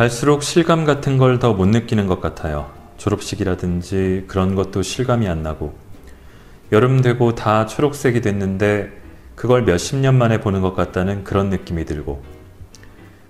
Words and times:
갈수록 0.00 0.42
실감 0.42 0.86
같은 0.86 1.18
걸 1.18 1.38
더 1.38 1.52
못 1.52 1.66
느끼는 1.66 2.06
것 2.06 2.22
같아요. 2.22 2.72
졸업식이라든지 2.96 4.24
그런 4.28 4.54
것도 4.54 4.80
실감이 4.80 5.28
안 5.28 5.42
나고. 5.42 5.74
여름 6.72 7.02
되고 7.02 7.34
다 7.34 7.66
초록색이 7.66 8.22
됐는데 8.22 8.98
그걸 9.34 9.62
몇십 9.64 9.98
년 9.98 10.16
만에 10.16 10.40
보는 10.40 10.62
것 10.62 10.74
같다는 10.74 11.22
그런 11.22 11.50
느낌이 11.50 11.84
들고. 11.84 12.22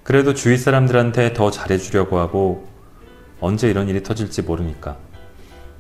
그래도 0.04 0.32
주위 0.32 0.56
사람들한테 0.56 1.32
더 1.32 1.50
잘해주려고 1.50 2.20
하고 2.20 2.68
언제 3.40 3.68
이런 3.68 3.88
일이 3.88 4.04
터질지 4.04 4.42
모르니까 4.42 4.96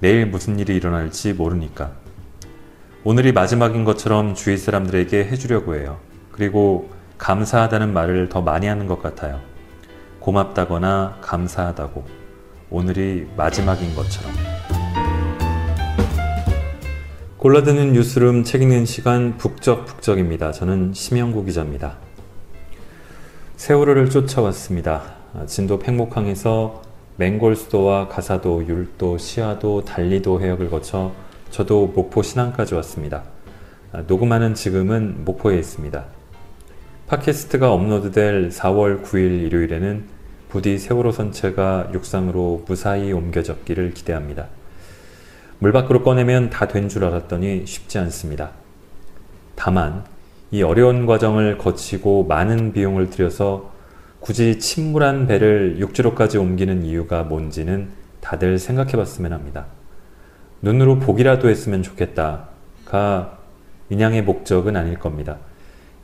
내일 0.00 0.24
무슨 0.24 0.58
일이 0.58 0.76
일어날지 0.76 1.34
모르니까 1.34 1.92
오늘이 3.04 3.32
마지막인 3.32 3.84
것처럼 3.84 4.34
주위 4.34 4.56
사람들에게 4.56 5.24
해주려고 5.24 5.74
해요. 5.74 5.98
그리고 6.32 6.90
감사하다는 7.18 7.92
말을 7.92 8.30
더 8.30 8.40
많이 8.40 8.66
하는 8.66 8.86
것 8.86 9.02
같아요. 9.02 9.40
고맙다거나 10.20 11.18
감사하다고 11.20 12.04
오늘이 12.70 13.28
마지막인 13.36 13.94
것처럼 13.94 14.32
골라드는 17.36 17.92
뉴스룸 17.92 18.44
책 18.44 18.62
읽는 18.62 18.86
시간 18.86 19.36
북적북적입니다. 19.36 20.52
저는 20.52 20.92
심영구 20.94 21.44
기자입니다. 21.44 21.98
세월호를 23.56 24.08
쫓아왔습니다. 24.08 25.02
진도 25.46 25.78
팽목항에서 25.78 26.82
맹골수도와 27.20 28.08
가사도, 28.08 28.66
율도, 28.66 29.18
시아도, 29.18 29.84
달리도 29.84 30.40
해역을 30.40 30.70
거쳐 30.70 31.12
저도 31.50 31.88
목포 31.88 32.22
신항까지 32.22 32.74
왔습니다. 32.76 33.24
녹음하는 34.06 34.54
지금은 34.54 35.26
목포에 35.26 35.58
있습니다. 35.58 36.02
팟캐스트가 37.08 37.72
업로드될 37.72 38.48
4월 38.48 39.02
9일 39.02 39.42
일요일에는 39.42 40.04
부디 40.48 40.78
세월호 40.78 41.12
선체가 41.12 41.90
육상으로 41.92 42.64
무사히 42.66 43.12
옮겨졌기를 43.12 43.92
기대합니다. 43.92 44.46
물 45.58 45.72
밖으로 45.72 46.02
꺼내면 46.02 46.48
다 46.48 46.68
된 46.68 46.88
줄 46.88 47.04
알았더니 47.04 47.66
쉽지 47.66 47.98
않습니다. 47.98 48.52
다만 49.56 50.04
이 50.52 50.62
어려운 50.62 51.04
과정을 51.04 51.58
거치고 51.58 52.24
많은 52.24 52.72
비용을 52.72 53.10
들여서 53.10 53.72
굳이 54.20 54.58
침몰한 54.58 55.26
배를 55.26 55.76
육지로까지 55.78 56.36
옮기는 56.36 56.84
이유가 56.84 57.22
뭔지는 57.22 57.88
다들 58.20 58.58
생각해 58.58 58.92
봤으면 58.92 59.32
합니다. 59.32 59.66
눈으로 60.60 60.98
보기라도 60.98 61.48
했으면 61.48 61.82
좋겠다가 61.82 63.38
인양의 63.88 64.22
목적은 64.22 64.76
아닐 64.76 64.98
겁니다. 64.98 65.38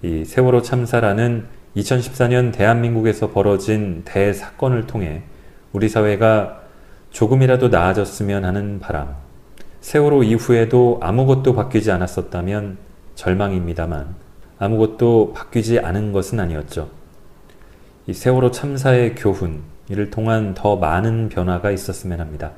이 0.02 0.24
세월호 0.24 0.62
참사라는 0.62 1.44
2014년 1.76 2.52
대한민국에서 2.52 3.32
벌어진 3.32 4.02
대사건을 4.06 4.86
통해 4.86 5.22
우리 5.72 5.90
사회가 5.90 6.62
조금이라도 7.10 7.68
나아졌으면 7.68 8.46
하는 8.46 8.80
바람. 8.80 9.14
세월호 9.82 10.22
이후에도 10.24 10.98
아무것도 11.02 11.54
바뀌지 11.54 11.90
않았었다면 11.90 12.78
절망입니다만 13.14 14.14
아무것도 14.58 15.34
바뀌지 15.34 15.80
않은 15.80 16.12
것은 16.12 16.40
아니었죠. 16.40 16.95
이 18.08 18.12
세월호 18.12 18.52
참사의 18.52 19.16
교훈, 19.16 19.62
이를 19.88 20.10
통한 20.10 20.54
더 20.54 20.76
많은 20.76 21.28
변화가 21.28 21.72
있었으면 21.72 22.20
합니다. 22.20 22.52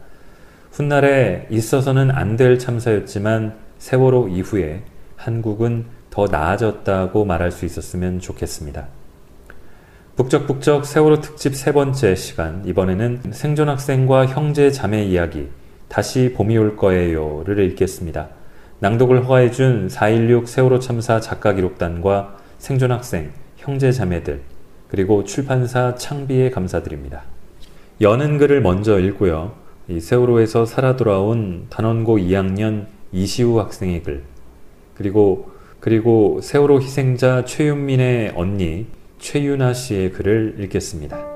훗날에 0.72 1.46
있어서는 1.50 2.10
안 2.10 2.36
될 2.36 2.58
참사였지만 2.58 3.54
세월호 3.78 4.28
이후에 4.28 4.82
한국은 5.16 5.86
더 6.10 6.26
나아졌다고 6.26 7.24
말할 7.24 7.50
수 7.50 7.64
있었으면 7.64 8.20
좋겠습니다. 8.20 8.88
북적북적 10.16 10.84
세월호 10.84 11.22
특집 11.22 11.54
세 11.54 11.72
번째 11.72 12.14
시간, 12.14 12.62
이번에는 12.66 13.22
생존 13.30 13.70
학생과 13.70 14.26
형제 14.26 14.70
자매 14.70 15.02
이야기, 15.02 15.48
다시 15.88 16.34
봄이 16.36 16.58
올 16.58 16.76
거예요를 16.76 17.58
읽겠습니다. 17.70 18.28
낭독을 18.80 19.24
허가해준 19.24 19.88
4.16 19.88 20.46
세월호 20.46 20.78
참사 20.80 21.20
작가 21.20 21.54
기록단과 21.54 22.36
생존 22.58 22.92
학생, 22.92 23.30
형제 23.56 23.90
자매들, 23.90 24.42
그리고 24.88 25.24
출판사 25.24 25.94
창비에 25.94 26.50
감사드립니다. 26.50 27.24
여는 28.00 28.38
글을 28.38 28.60
먼저 28.60 28.98
읽고요. 28.98 29.52
이 29.88 30.00
세월호에서 30.00 30.66
살아 30.66 30.96
돌아온 30.96 31.66
단원고 31.70 32.18
2학년 32.18 32.86
이시우 33.12 33.58
학생의 33.58 34.02
글, 34.02 34.22
그리고 34.94 35.50
그리고 35.80 36.40
세월호 36.42 36.80
희생자 36.80 37.44
최윤민의 37.44 38.32
언니 38.34 38.86
최윤아 39.18 39.72
씨의 39.72 40.12
글을 40.12 40.56
읽겠습니다. 40.58 41.27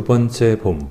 두 0.00 0.04
번째 0.04 0.56
봄. 0.56 0.88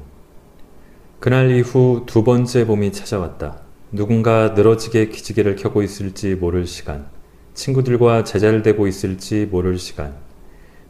그날 1.20 1.50
이후 1.50 2.04
두 2.06 2.24
번째 2.24 2.68
봄이 2.68 2.92
찾아왔다. 2.92 3.60
누군가 3.92 4.50
늘어지게 4.50 5.10
기지개를 5.10 5.56
켜고 5.56 5.82
있을지 5.82 6.36
모를 6.36 6.68
시간. 6.68 7.08
친구들과 7.56 8.24
제자를 8.24 8.62
대고 8.62 8.86
있을지 8.86 9.48
모를 9.50 9.80
시간. 9.80 10.14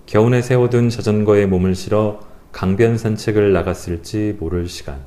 겨우내 0.06 0.42
세워둔 0.42 0.90
자전거에 0.90 1.46
몸을 1.46 1.76
실어 1.76 2.20
강변 2.52 2.98
산책을 2.98 3.54
나갔을지 3.54 4.36
모를 4.38 4.68
시간. 4.68 5.00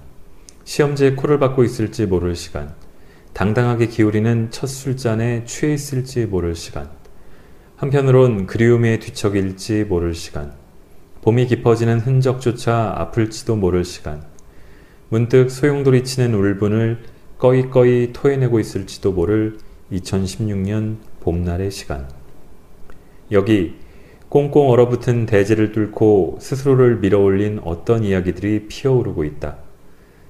시험지에 0.64 1.12
코를 1.12 1.38
박고 1.38 1.64
있을지 1.64 2.06
모를 2.06 2.34
시간. 2.34 2.74
당당하게 3.34 3.88
기울이는 3.88 4.48
첫 4.50 4.68
술잔에 4.68 5.44
취해 5.44 5.74
있을지 5.74 6.24
모를 6.24 6.54
시간. 6.54 6.88
한편으론 7.76 8.46
그리움에 8.46 9.00
뒤척일지 9.00 9.84
모를 9.84 10.14
시간. 10.14 10.61
봄이 11.22 11.46
깊어지는 11.46 12.00
흔적조차 12.00 12.94
아플지도 12.96 13.54
모를 13.54 13.84
시간. 13.84 14.24
문득 15.08 15.52
소용돌이 15.52 16.02
치는 16.02 16.34
울분을 16.34 17.04
꺼이꺼이 17.38 18.12
토해내고 18.12 18.58
있을지도 18.58 19.12
모를 19.12 19.56
2016년 19.92 20.96
봄날의 21.20 21.70
시간. 21.70 22.08
여기 23.30 23.76
꽁꽁 24.28 24.70
얼어붙은 24.70 25.26
대지를 25.26 25.70
뚫고 25.70 26.38
스스로를 26.40 26.96
밀어올린 26.96 27.60
어떤 27.62 28.02
이야기들이 28.02 28.66
피어오르고 28.66 29.22
있다. 29.22 29.58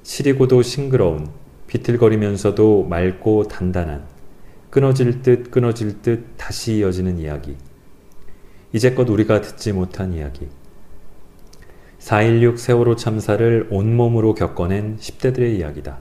시리고도 0.03 0.61
싱그러운, 0.61 1.29
비틀거리면서도 1.69 2.85
맑고 2.85 3.49
단단한, 3.49 4.05
끊어질 4.69 5.23
듯 5.23 5.51
끊어질 5.51 6.03
듯 6.03 6.35
다시 6.37 6.79
이어지는 6.79 7.17
이야기. 7.19 7.57
이제껏 8.75 9.09
우리가 9.09 9.41
듣지 9.41 9.73
못한 9.73 10.13
이야기. 10.13 10.49
4.16 12.03 12.59
세월호 12.59 12.97
참사를 12.97 13.69
온몸으로 13.71 14.35
겪어낸 14.35 14.97
10대들의 14.97 15.57
이야기다. 15.57 15.99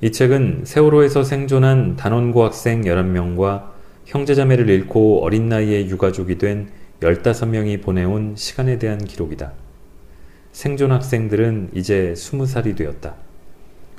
이 0.00 0.10
책은 0.10 0.62
세월호에서 0.64 1.22
생존한 1.22 1.94
단원고 1.94 2.42
학생 2.42 2.82
11명과 2.82 3.70
형제자매를 4.06 4.68
잃고 4.68 5.22
어린 5.22 5.48
나이에 5.48 5.86
유가족이 5.86 6.38
된 6.38 6.68
15명이 7.00 7.80
보내온 7.80 8.34
시간에 8.36 8.76
대한 8.78 8.98
기록이다. 8.98 9.52
생존 10.50 10.90
학생들은 10.90 11.70
이제 11.72 12.12
20살이 12.16 12.76
되었다. 12.76 13.14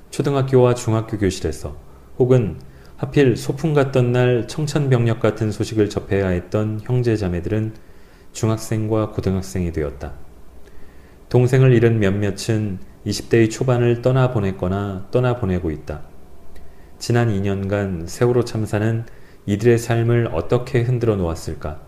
초등학교와 0.10 0.76
중학교 0.76 1.18
교실에서 1.18 1.78
혹은 2.20 2.58
하필 2.98 3.38
소풍 3.38 3.74
갔던 3.74 4.12
날 4.12 4.48
청천벽력 4.50 5.22
같은 5.22 5.52
소식을 5.52 5.90
접해야 5.90 6.28
했던 6.28 6.82
형제자매들은 6.84 7.74
중학생과 8.34 9.12
고등학생이 9.12 9.72
되었다. 9.72 10.25
동생을 11.36 11.74
잃은 11.74 12.00
몇몇은 12.00 12.80
20대의 13.06 13.52
초반을 13.52 14.02
떠나보냈거나 14.02 15.08
떠나보내고 15.12 15.70
있다. 15.70 16.04
지난 16.98 17.28
2년간 17.28 18.08
세월호 18.08 18.46
참사는 18.46 19.04
이들의 19.46 19.78
삶을 19.78 20.30
어떻게 20.32 20.84
흔들어 20.84 21.18
놓았을까? 21.18 21.82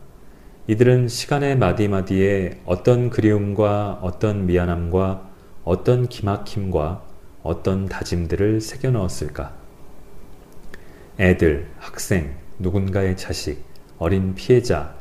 이들은 0.68 1.08
시간의 1.08 1.58
마디마디에 1.60 2.60
어떤 2.66 3.10
그리움과 3.10 4.00
어떤 4.02 4.48
미안함과 4.48 5.30
어떤 5.64 6.10
기막힘과 6.10 7.06
어떤 7.42 7.86
다짐들을 7.86 8.60
새겨 8.60 8.92
넣었을까? 8.92 9.54
애들, 11.22 11.68
학생, 11.78 12.36
누군가의 12.60 13.16
자식, 13.16 13.64
어린 13.98 14.36
피해자, 14.36 14.94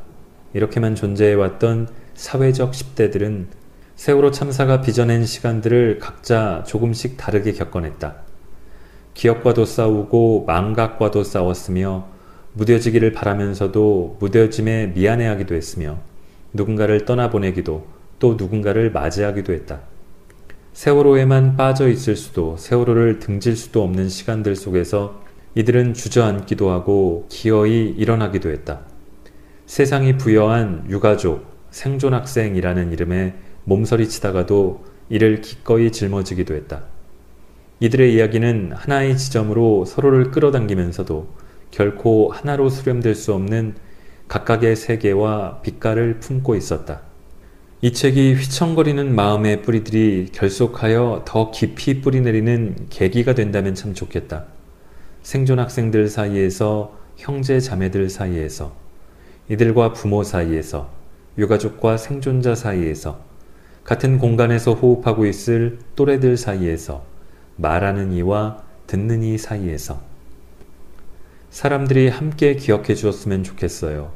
이렇게만 0.53 0.95
존재해왔던 0.95 1.89
사회적 2.13 2.71
10대들은 2.71 3.47
세월호 3.97 4.29
참사가 4.29 4.79
빚어낸 4.79 5.25
시간들을 5.25 5.97
각자 5.97 6.63
조금씩 6.67 7.17
다르게 7.17 7.51
겪어냈다. 7.53 8.15
기억과도 9.15 9.65
싸우고 9.65 10.43
망각과도 10.45 11.23
싸웠으며 11.23 12.07
무뎌지기를 12.53 13.11
바라면서도 13.11 14.17
무뎌짐에 14.19 14.93
미안해하기도 14.93 15.55
했으며 15.55 15.97
누군가를 16.53 17.05
떠나보내기도 17.05 17.87
또 18.19 18.35
누군가를 18.35 18.91
맞이하기도 18.91 19.51
했다. 19.51 19.79
세월호에만 20.73 21.57
빠져 21.57 21.89
있을 21.89 22.15
수도 22.15 22.55
세월호를 22.55 23.17
등질 23.17 23.57
수도 23.57 23.81
없는 23.81 24.09
시간들 24.09 24.55
속에서 24.55 25.23
이들은 25.55 25.95
주저앉기도 25.95 26.69
하고 26.69 27.25
기어이 27.29 27.95
일어나기도 27.97 28.51
했다. 28.51 28.81
세상이 29.65 30.17
부여한 30.17 30.85
유가족, 30.87 31.47
생존학생이라는 31.71 32.93
이름에 32.93 33.46
몸서리치다가도 33.67 34.85
이를 35.09 35.41
기꺼이 35.41 35.91
짊어지기도 35.91 36.55
했다. 36.55 36.83
이들의 37.79 38.13
이야기는 38.13 38.71
하나의 38.73 39.17
지점으로 39.17 39.85
서로를 39.85 40.31
끌어당기면서도 40.31 41.27
결코 41.69 42.31
하나로 42.31 42.69
수렴될 42.69 43.13
수 43.13 43.33
없는 43.33 43.75
각각의 44.27 44.75
세계와 44.75 45.61
빛깔을 45.61 46.19
품고 46.19 46.55
있었다. 46.55 47.01
이 47.81 47.93
책이 47.93 48.33
휘청거리는 48.33 49.13
마음의 49.13 49.61
뿌리들이 49.61 50.29
결속하여 50.31 51.23
더 51.25 51.51
깊이 51.51 52.01
뿌리내리는 52.01 52.87
계기가 52.89 53.35
된다면 53.35 53.75
참 53.75 53.93
좋겠다. 53.93 54.45
생존 55.21 55.59
학생들 55.59 56.07
사이에서 56.07 56.97
형제 57.17 57.59
자매들 57.59 58.09
사이에서 58.09 58.73
이들과 59.49 59.93
부모 59.93 60.23
사이에서 60.23 60.89
유가족과 61.37 61.97
생존자 61.97 62.55
사이에서 62.55 63.26
같은 63.87 64.19
공간에서 64.19 64.73
호흡하고 64.73 65.25
있을 65.25 65.79
또래들 65.95 66.35
사이에서 66.35 67.05
말하는 67.55 68.11
이와 68.11 68.61
듣는 68.85 69.23
이 69.23 69.37
사이에서 69.37 70.01
사람들이 71.51 72.09
함께 72.09 72.57
기억해 72.57 72.95
주었으면 72.95 73.45
좋겠어요. 73.45 74.11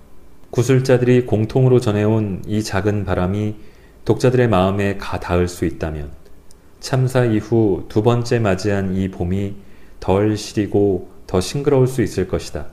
구술자들이 0.50 1.26
공통으로 1.26 1.80
전해온 1.80 2.42
이 2.46 2.62
작은 2.64 3.06
바람이 3.06 3.56
독자들의 4.04 4.50
마음에 4.50 4.98
가 4.98 5.22
닿을 5.22 5.48
수 5.48 5.64
있다면 5.64 6.12
참사 6.82 7.24
이후 7.24 7.86
두 7.88 8.04
번째 8.04 8.40
맞이한 8.40 8.98
이 8.98 9.10
봄이 9.10 9.56
덜 10.02 10.36
시리고 10.36 11.10
더 11.28 11.40
싱그러울 11.40 11.88
수 11.88 12.02
있을 12.02 12.28
것이다. 12.28 12.68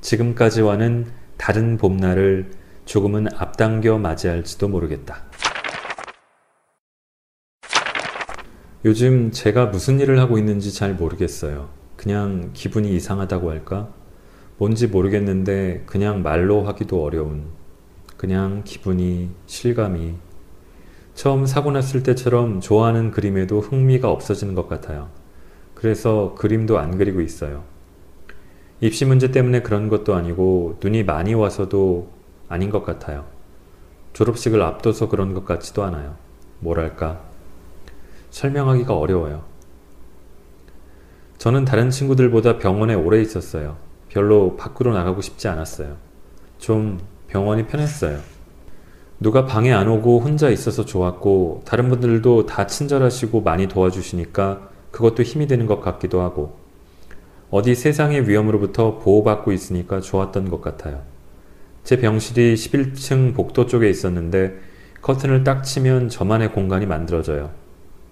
지금까지와는 0.00 1.06
다른 1.36 1.76
봄날을 1.76 2.50
조금은 2.84 3.28
앞당겨 3.36 3.98
맞이할지도 3.98 4.66
모르겠다. 4.66 5.22
요즘 8.86 9.32
제가 9.32 9.66
무슨 9.66 9.98
일을 9.98 10.20
하고 10.20 10.38
있는지 10.38 10.72
잘 10.72 10.94
모르겠어요. 10.94 11.70
그냥 11.96 12.50
기분이 12.54 12.94
이상하다고 12.94 13.50
할까? 13.50 13.88
뭔지 14.58 14.86
모르겠는데 14.86 15.82
그냥 15.86 16.22
말로 16.22 16.62
하기도 16.62 17.02
어려운 17.02 17.46
그냥 18.16 18.62
기분이 18.64 19.30
실감이 19.46 20.14
처음 21.16 21.46
사고 21.46 21.72
났을 21.72 22.04
때처럼 22.04 22.60
좋아하는 22.60 23.10
그림에도 23.10 23.58
흥미가 23.58 24.08
없어지는 24.08 24.54
것 24.54 24.68
같아요. 24.68 25.08
그래서 25.74 26.36
그림도 26.38 26.78
안 26.78 26.96
그리고 26.96 27.20
있어요. 27.20 27.64
입시 28.80 29.04
문제 29.04 29.32
때문에 29.32 29.62
그런 29.62 29.88
것도 29.88 30.14
아니고 30.14 30.78
눈이 30.80 31.02
많이 31.02 31.34
와서도 31.34 32.08
아닌 32.48 32.70
것 32.70 32.84
같아요. 32.84 33.24
졸업식을 34.12 34.62
앞둬서 34.62 35.08
그런 35.08 35.34
것 35.34 35.44
같지도 35.44 35.82
않아요. 35.82 36.14
뭐랄까. 36.60 37.34
설명하기가 38.36 38.94
어려워요. 38.94 39.44
저는 41.38 41.64
다른 41.64 41.88
친구들보다 41.88 42.58
병원에 42.58 42.92
오래 42.92 43.18
있었어요. 43.22 43.78
별로 44.10 44.56
밖으로 44.56 44.92
나가고 44.92 45.22
싶지 45.22 45.48
않았어요. 45.48 45.96
좀 46.58 47.00
병원이 47.28 47.66
편했어요. 47.66 48.18
누가 49.20 49.46
방에 49.46 49.72
안 49.72 49.88
오고 49.88 50.20
혼자 50.20 50.50
있어서 50.50 50.84
좋았고, 50.84 51.62
다른 51.64 51.88
분들도 51.88 52.44
다 52.44 52.66
친절하시고 52.66 53.40
많이 53.40 53.68
도와주시니까 53.68 54.68
그것도 54.90 55.22
힘이 55.22 55.46
되는 55.46 55.64
것 55.64 55.80
같기도 55.80 56.20
하고, 56.20 56.58
어디 57.48 57.74
세상의 57.74 58.28
위험으로부터 58.28 58.98
보호받고 58.98 59.52
있으니까 59.52 60.02
좋았던 60.02 60.50
것 60.50 60.60
같아요. 60.60 61.00
제 61.84 61.98
병실이 61.98 62.52
11층 62.52 63.34
복도 63.34 63.64
쪽에 63.64 63.88
있었는데, 63.88 64.58
커튼을 65.00 65.42
딱 65.42 65.62
치면 65.62 66.10
저만의 66.10 66.52
공간이 66.52 66.84
만들어져요. 66.84 67.65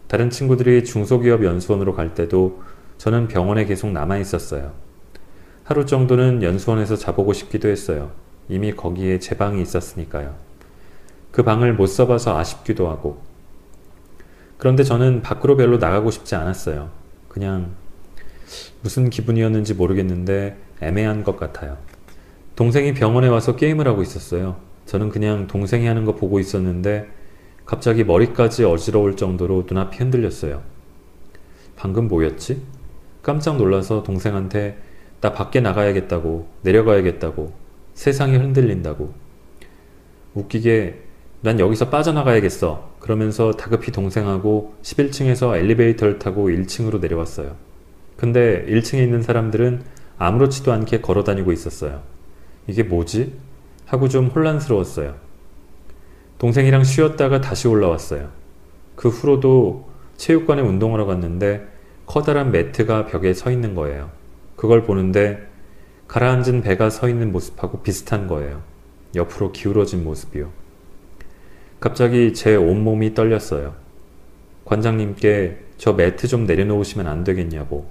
다른 0.08 0.30
친구들이 0.30 0.84
중소기업 0.84 1.44
연수원으로 1.44 1.94
갈 1.94 2.14
때도 2.14 2.62
저는 2.98 3.28
병원에 3.28 3.64
계속 3.64 3.90
남아 3.90 4.18
있었어요. 4.18 4.72
하루 5.64 5.86
정도는 5.86 6.42
연수원에서 6.42 6.96
자보고 6.96 7.32
싶기도 7.32 7.68
했어요. 7.68 8.12
이미 8.48 8.72
거기에 8.72 9.18
제 9.18 9.36
방이 9.36 9.62
있었으니까요. 9.62 10.34
그 11.30 11.42
방을 11.42 11.74
못 11.74 11.86
써봐서 11.86 12.38
아쉽기도 12.38 12.88
하고. 12.88 13.22
그런데 14.58 14.84
저는 14.84 15.22
밖으로 15.22 15.56
별로 15.56 15.78
나가고 15.78 16.10
싶지 16.10 16.34
않았어요. 16.34 16.90
그냥 17.28 17.72
무슨 18.82 19.10
기분이었는지 19.10 19.74
모르겠는데 19.74 20.56
애매한 20.80 21.24
것 21.24 21.38
같아요. 21.38 21.78
동생이 22.56 22.94
병원에 22.94 23.26
와서 23.28 23.56
게임을 23.56 23.88
하고 23.88 24.02
있었어요. 24.02 24.56
저는 24.86 25.08
그냥 25.08 25.46
동생이 25.46 25.86
하는 25.86 26.04
거 26.04 26.14
보고 26.14 26.38
있었는데 26.38 27.08
갑자기 27.64 28.04
머리까지 28.04 28.64
어지러울 28.64 29.16
정도로 29.16 29.64
눈앞이 29.66 29.98
흔들렸어요. 29.98 30.62
방금 31.76 32.08
뭐였지? 32.08 32.62
깜짝 33.22 33.56
놀라서 33.56 34.02
동생한테 34.02 34.78
나 35.20 35.32
밖에 35.32 35.60
나가야겠다고, 35.60 36.46
내려가야겠다고, 36.62 37.52
세상이 37.94 38.36
흔들린다고. 38.36 39.14
웃기게 40.34 41.02
난 41.40 41.60
여기서 41.60 41.88
빠져나가야겠어. 41.88 42.94
그러면서 43.00 43.52
다급히 43.52 43.92
동생하고 43.92 44.74
11층에서 44.82 45.56
엘리베이터를 45.56 46.18
타고 46.18 46.48
1층으로 46.48 47.00
내려왔어요. 47.00 47.56
근데 48.16 48.64
1층에 48.68 49.02
있는 49.02 49.22
사람들은 49.22 49.82
아무렇지도 50.18 50.72
않게 50.72 51.00
걸어 51.00 51.24
다니고 51.24 51.52
있었어요. 51.52 52.02
이게 52.66 52.82
뭐지? 52.82 53.34
하고 53.86 54.08
좀 54.08 54.28
혼란스러웠어요. 54.28 55.16
동생이랑 56.44 56.84
쉬었다가 56.84 57.40
다시 57.40 57.68
올라왔어요. 57.68 58.28
그 58.96 59.08
후로도 59.08 59.88
체육관에 60.18 60.60
운동하러 60.60 61.06
갔는데 61.06 61.66
커다란 62.04 62.52
매트가 62.52 63.06
벽에 63.06 63.32
서 63.32 63.50
있는 63.50 63.74
거예요. 63.74 64.10
그걸 64.54 64.82
보는데 64.82 65.48
가라앉은 66.06 66.60
배가 66.60 66.90
서 66.90 67.08
있는 67.08 67.32
모습하고 67.32 67.80
비슷한 67.80 68.26
거예요. 68.26 68.62
옆으로 69.14 69.52
기울어진 69.52 70.04
모습이요. 70.04 70.50
갑자기 71.80 72.34
제 72.34 72.56
온몸이 72.56 73.14
떨렸어요. 73.14 73.76
관장님께 74.66 75.60
저 75.78 75.94
매트 75.94 76.28
좀 76.28 76.44
내려놓으시면 76.44 77.06
안 77.06 77.24
되겠냐고. 77.24 77.88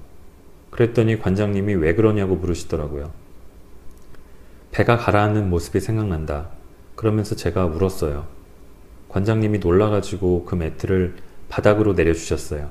그랬더니 0.69 1.19
관장님이 1.19 1.73
왜 1.73 1.95
그러냐고 1.95 2.35
물으시더라고요. 2.35 3.09
배가 4.69 4.97
가라앉는 4.97 5.49
모습이 5.49 5.79
생각난다. 5.79 6.49
그러면서 6.95 7.35
제가 7.35 7.65
울었어요. 7.65 8.42
관장님이 9.13 9.59
놀라가지고 9.59 10.45
그 10.45 10.55
매트를 10.55 11.15
바닥으로 11.47 11.93
내려주셨어요. 11.93 12.69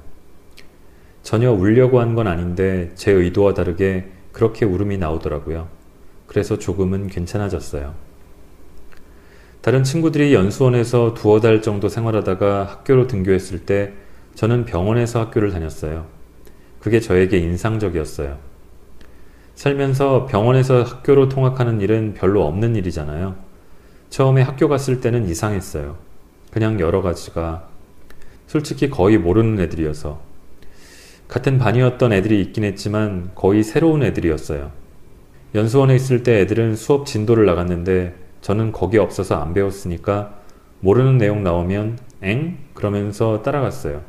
전혀 1.23 1.53
울려고 1.53 2.01
한 2.01 2.17
건 2.17 2.27
아닌데 2.27 2.91
제 2.97 3.13
의도와 3.13 3.55
다르게 3.55 4.09
그렇게 4.33 4.65
울음이 4.65 4.99
나오더라고요. 4.99 5.69
그래서 6.27 6.59
조금은 6.59 7.07
괜찮아졌어요. 7.07 7.95
다른 9.61 9.85
친구들이 9.85 10.35
연수원에서 10.35 11.15
두어 11.15 11.41
달 11.41 11.63
정도 11.63 11.89
생활하다가 11.89 12.65
학교로 12.65 13.07
등교했을 13.07 13.61
때 13.61 13.93
저는 14.35 14.65
병원에서 14.65 15.21
학교를 15.21 15.53
다녔어요. 15.53 16.07
그게 16.81 16.99
저에게 16.99 17.39
인상적이었어요. 17.39 18.39
살면서 19.55 20.27
병원에서 20.27 20.83
학교로 20.83 21.29
통학하는 21.29 21.81
일은 21.81 22.15
별로 22.15 22.45
없는 22.47 22.75
일이잖아요. 22.75 23.37
처음에 24.11 24.43
학교 24.43 24.69
갔을 24.69 25.01
때는 25.01 25.29
이상했어요. 25.29 25.97
그냥 26.53 26.79
여러 26.81 27.01
가지가 27.01 27.67
솔직히 28.47 28.91
거의 28.91 29.17
모르는 29.17 29.59
애들이어서 29.59 30.21
같은 31.27 31.57
반이었던 31.59 32.13
애들이 32.13 32.43
있긴 32.43 32.65
했지만 32.65 33.31
거의 33.35 33.63
새로운 33.63 34.03
애들이었어요. 34.03 34.71
연수원에 35.55 35.95
있을 35.95 36.23
때 36.23 36.41
애들은 36.41 36.77
수업 36.77 37.07
진도를 37.07 37.47
나갔는데 37.47 38.15
저는 38.43 38.73
거기 38.73 38.99
없어서 38.99 39.41
안 39.41 39.55
배웠으니까 39.55 40.35
모르는 40.81 41.17
내용 41.17 41.43
나오면 41.43 41.99
엥? 42.21 42.59
그러면서 42.75 43.41
따라갔어요. 43.41 44.03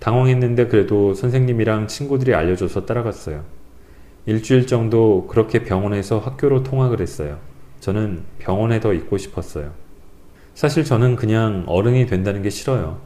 당황했는데 0.00 0.66
그래도 0.66 1.14
선생님이랑 1.14 1.86
친구들이 1.86 2.34
알려줘서 2.34 2.86
따라갔어요. 2.86 3.44
일주일 4.26 4.66
정도 4.66 5.28
그렇게 5.28 5.62
병원에서 5.62 6.18
학교로 6.18 6.64
통학을 6.64 7.00
했어요. 7.00 7.38
저는 7.78 8.24
병원에 8.40 8.80
더 8.80 8.92
있고 8.92 9.16
싶었어요. 9.16 9.85
사실 10.56 10.84
저는 10.84 11.16
그냥 11.16 11.64
어른이 11.66 12.06
된다는 12.06 12.40
게 12.40 12.48
싫어요. 12.48 12.98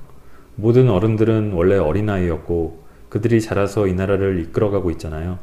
모든 0.55 0.89
어른들은 0.89 1.53
원래 1.53 1.79
어린아이였고 1.79 2.85
그들이 3.09 3.41
자라서 3.41 3.89
이 3.89 3.93
나라를 3.93 4.39
이끌어가고 4.41 4.93
있잖아요. 4.93 5.41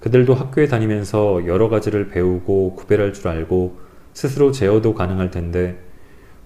그들도 0.00 0.32
학교에 0.32 0.66
다니면서 0.66 1.46
여러 1.46 1.68
가지를 1.68 2.08
배우고 2.08 2.74
구별할 2.76 3.12
줄 3.12 3.28
알고 3.28 3.76
스스로 4.14 4.50
제어도 4.50 4.94
가능할 4.94 5.30
텐데 5.30 5.78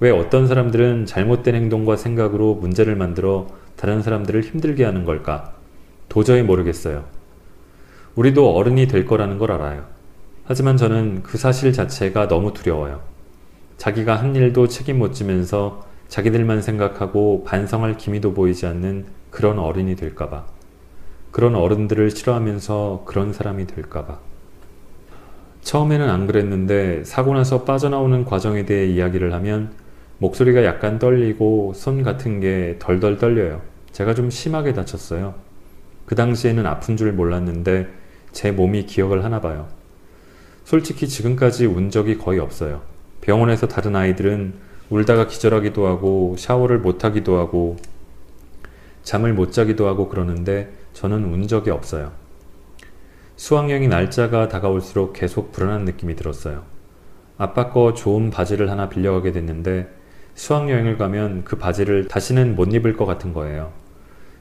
왜 0.00 0.10
어떤 0.10 0.48
사람들은 0.48 1.06
잘못된 1.06 1.54
행동과 1.54 1.94
생각으로 1.94 2.56
문제를 2.56 2.96
만들어 2.96 3.46
다른 3.76 4.02
사람들을 4.02 4.40
힘들게 4.42 4.84
하는 4.84 5.04
걸까? 5.04 5.54
도저히 6.08 6.42
모르겠어요. 6.42 7.04
우리도 8.16 8.56
어른이 8.56 8.88
될 8.88 9.06
거라는 9.06 9.38
걸 9.38 9.52
알아요. 9.52 9.84
하지만 10.42 10.76
저는 10.76 11.22
그 11.22 11.38
사실 11.38 11.72
자체가 11.72 12.26
너무 12.26 12.52
두려워요. 12.52 13.19
자기가 13.80 14.16
한 14.16 14.36
일도 14.36 14.68
책임 14.68 14.98
못 14.98 15.14
지면서 15.14 15.86
자기들만 16.08 16.60
생각하고 16.60 17.44
반성할 17.44 17.96
기미도 17.96 18.34
보이지 18.34 18.66
않는 18.66 19.06
그런 19.30 19.58
어른이 19.58 19.96
될까봐. 19.96 20.44
그런 21.30 21.54
어른들을 21.54 22.10
싫어하면서 22.10 23.04
그런 23.06 23.32
사람이 23.32 23.66
될까봐. 23.66 24.18
처음에는 25.62 26.10
안 26.10 26.26
그랬는데 26.26 27.04
사고 27.04 27.32
나서 27.32 27.64
빠져나오는 27.64 28.26
과정에 28.26 28.66
대해 28.66 28.86
이야기를 28.86 29.32
하면 29.32 29.72
목소리가 30.18 30.62
약간 30.66 30.98
떨리고 30.98 31.72
손 31.74 32.02
같은 32.02 32.38
게 32.40 32.76
덜덜 32.80 33.16
떨려요. 33.16 33.62
제가 33.92 34.12
좀 34.14 34.28
심하게 34.28 34.74
다쳤어요. 34.74 35.36
그 36.04 36.14
당시에는 36.14 36.66
아픈 36.66 36.98
줄 36.98 37.14
몰랐는데 37.14 37.88
제 38.32 38.50
몸이 38.50 38.84
기억을 38.84 39.24
하나 39.24 39.40
봐요. 39.40 39.68
솔직히 40.64 41.08
지금까지 41.08 41.64
운 41.64 41.88
적이 41.88 42.18
거의 42.18 42.40
없어요. 42.40 42.90
병원에서 43.30 43.68
다른 43.68 43.94
아이들은 43.94 44.54
울다가 44.90 45.28
기절하기도 45.28 45.86
하고 45.86 46.34
샤워를 46.36 46.80
못 46.80 47.04
하기도 47.04 47.38
하고 47.38 47.76
잠을 49.04 49.32
못 49.34 49.52
자기도 49.52 49.86
하고 49.86 50.08
그러는데 50.08 50.72
저는 50.94 51.32
운 51.32 51.46
적이 51.46 51.70
없어요. 51.70 52.10
수학여행 53.36 53.88
날짜가 53.88 54.48
다가올수록 54.48 55.12
계속 55.12 55.52
불안한 55.52 55.84
느낌이 55.84 56.16
들었어요. 56.16 56.64
아빠 57.38 57.70
거 57.70 57.94
좋은 57.94 58.30
바지를 58.30 58.68
하나 58.68 58.88
빌려가게 58.88 59.30
됐는데 59.30 59.88
수학여행을 60.34 60.98
가면 60.98 61.44
그 61.44 61.56
바지를 61.56 62.08
다시는 62.08 62.56
못 62.56 62.74
입을 62.74 62.96
것 62.96 63.06
같은 63.06 63.32
거예요. 63.32 63.72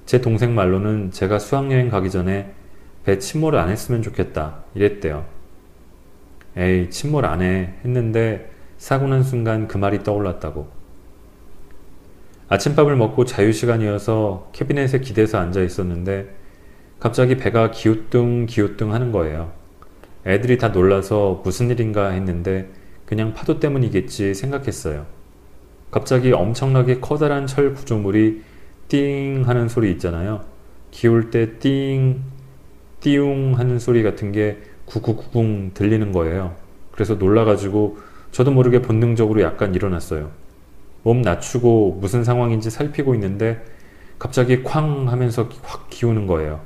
제 0.08 0.19
동생 0.19 0.55
말로는 0.55 1.12
제가 1.12 1.38
수학여행 1.38 1.89
가기 1.89 2.10
전에 2.10 2.55
배 3.05 3.19
침몰을 3.19 3.60
안 3.60 3.69
했으면 3.69 4.01
좋겠다 4.01 4.63
이랬대요. 4.74 5.25
에이 6.58 6.89
침몰 6.89 7.27
안 7.27 7.43
해 7.43 7.75
했는데 7.86 8.58
사고 8.79 9.07
난 9.07 9.24
순간 9.24 9.67
그 9.67 9.77
말이 9.77 10.03
떠올랐다고. 10.03 10.69
아침밥을 12.48 12.95
먹고 12.95 13.25
자유시간이어서 13.25 14.51
캐비넷에 14.53 15.01
기대서 15.01 15.38
앉아 15.38 15.62
있었는데 15.62 16.33
갑자기 17.00 17.36
배가 17.36 17.71
기우뚱 17.71 18.45
기우뚱 18.48 18.93
하는 18.93 19.12
거예요. 19.12 19.51
애들이 20.25 20.57
다 20.57 20.69
놀라서 20.69 21.41
무슨 21.43 21.69
일인가 21.69 22.09
했는데 22.09 22.69
그냥 23.05 23.33
파도 23.33 23.59
때문이겠지 23.59 24.33
생각했어요. 24.33 25.05
갑자기 25.91 26.31
엄청나게 26.31 27.01
커다란 27.01 27.48
철 27.48 27.74
구조물이 27.74 28.43
띵 28.88 29.43
하는 29.45 29.67
소리 29.67 29.91
있잖아요. 29.91 30.45
기울 30.89 31.31
때 31.31 31.59
띵, 31.59 32.21
띠웅 33.01 33.59
하는 33.59 33.77
소리 33.77 34.03
같은 34.03 34.31
게 34.31 34.59
구구구궁 34.86 35.71
들리는 35.74 36.13
거예요. 36.13 36.55
그래서 36.91 37.15
놀라가지고 37.15 38.09
저도 38.31 38.51
모르게 38.51 38.81
본능적으로 38.81 39.41
약간 39.41 39.74
일어났어요. 39.75 40.31
몸 41.03 41.21
낮추고 41.21 41.98
무슨 42.01 42.24
상황인지 42.24 42.69
살피고 42.69 43.13
있는데 43.15 43.63
갑자기 44.17 44.63
쾅 44.63 45.07
하면서 45.07 45.50
확 45.63 45.89
기우는 45.89 46.27
거예요. 46.27 46.62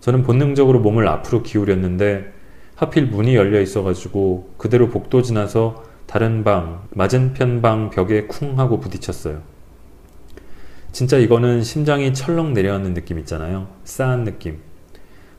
저는 0.00 0.22
본능적으로 0.22 0.80
몸을 0.80 1.08
앞으로 1.08 1.42
기울였는데 1.42 2.32
하필 2.76 3.06
문이 3.06 3.34
열려 3.34 3.60
있어가지고 3.60 4.54
그대로 4.58 4.90
복도 4.90 5.22
지나서 5.22 5.82
다른 6.06 6.44
방, 6.44 6.86
맞은편 6.90 7.62
방 7.62 7.90
벽에 7.90 8.26
쿵 8.26 8.58
하고 8.58 8.78
부딪혔어요. 8.78 9.40
진짜 10.92 11.18
이거는 11.18 11.62
심장이 11.62 12.14
철렁 12.14 12.54
내려앉는 12.54 12.94
느낌 12.94 13.18
있잖아요. 13.18 13.68
싸한 13.84 14.24
느낌. 14.24 14.58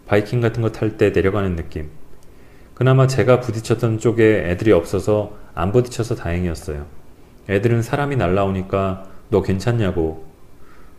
바이킹 0.07 0.41
같은 0.41 0.61
거 0.61 0.71
탈 0.71 0.97
때 0.97 1.11
내려가는 1.11 1.55
느낌. 1.55 1.89
그나마 2.77 3.07
제가 3.07 3.39
부딪혔던 3.39 3.97
쪽에 3.97 4.51
애들이 4.51 4.71
없어서 4.71 5.35
안 5.55 5.71
부딪혀서 5.71 6.13
다행이었어요. 6.13 6.85
애들은 7.49 7.81
사람이 7.81 8.17
날라오니까 8.17 9.03
너 9.31 9.41
괜찮냐고 9.41 10.27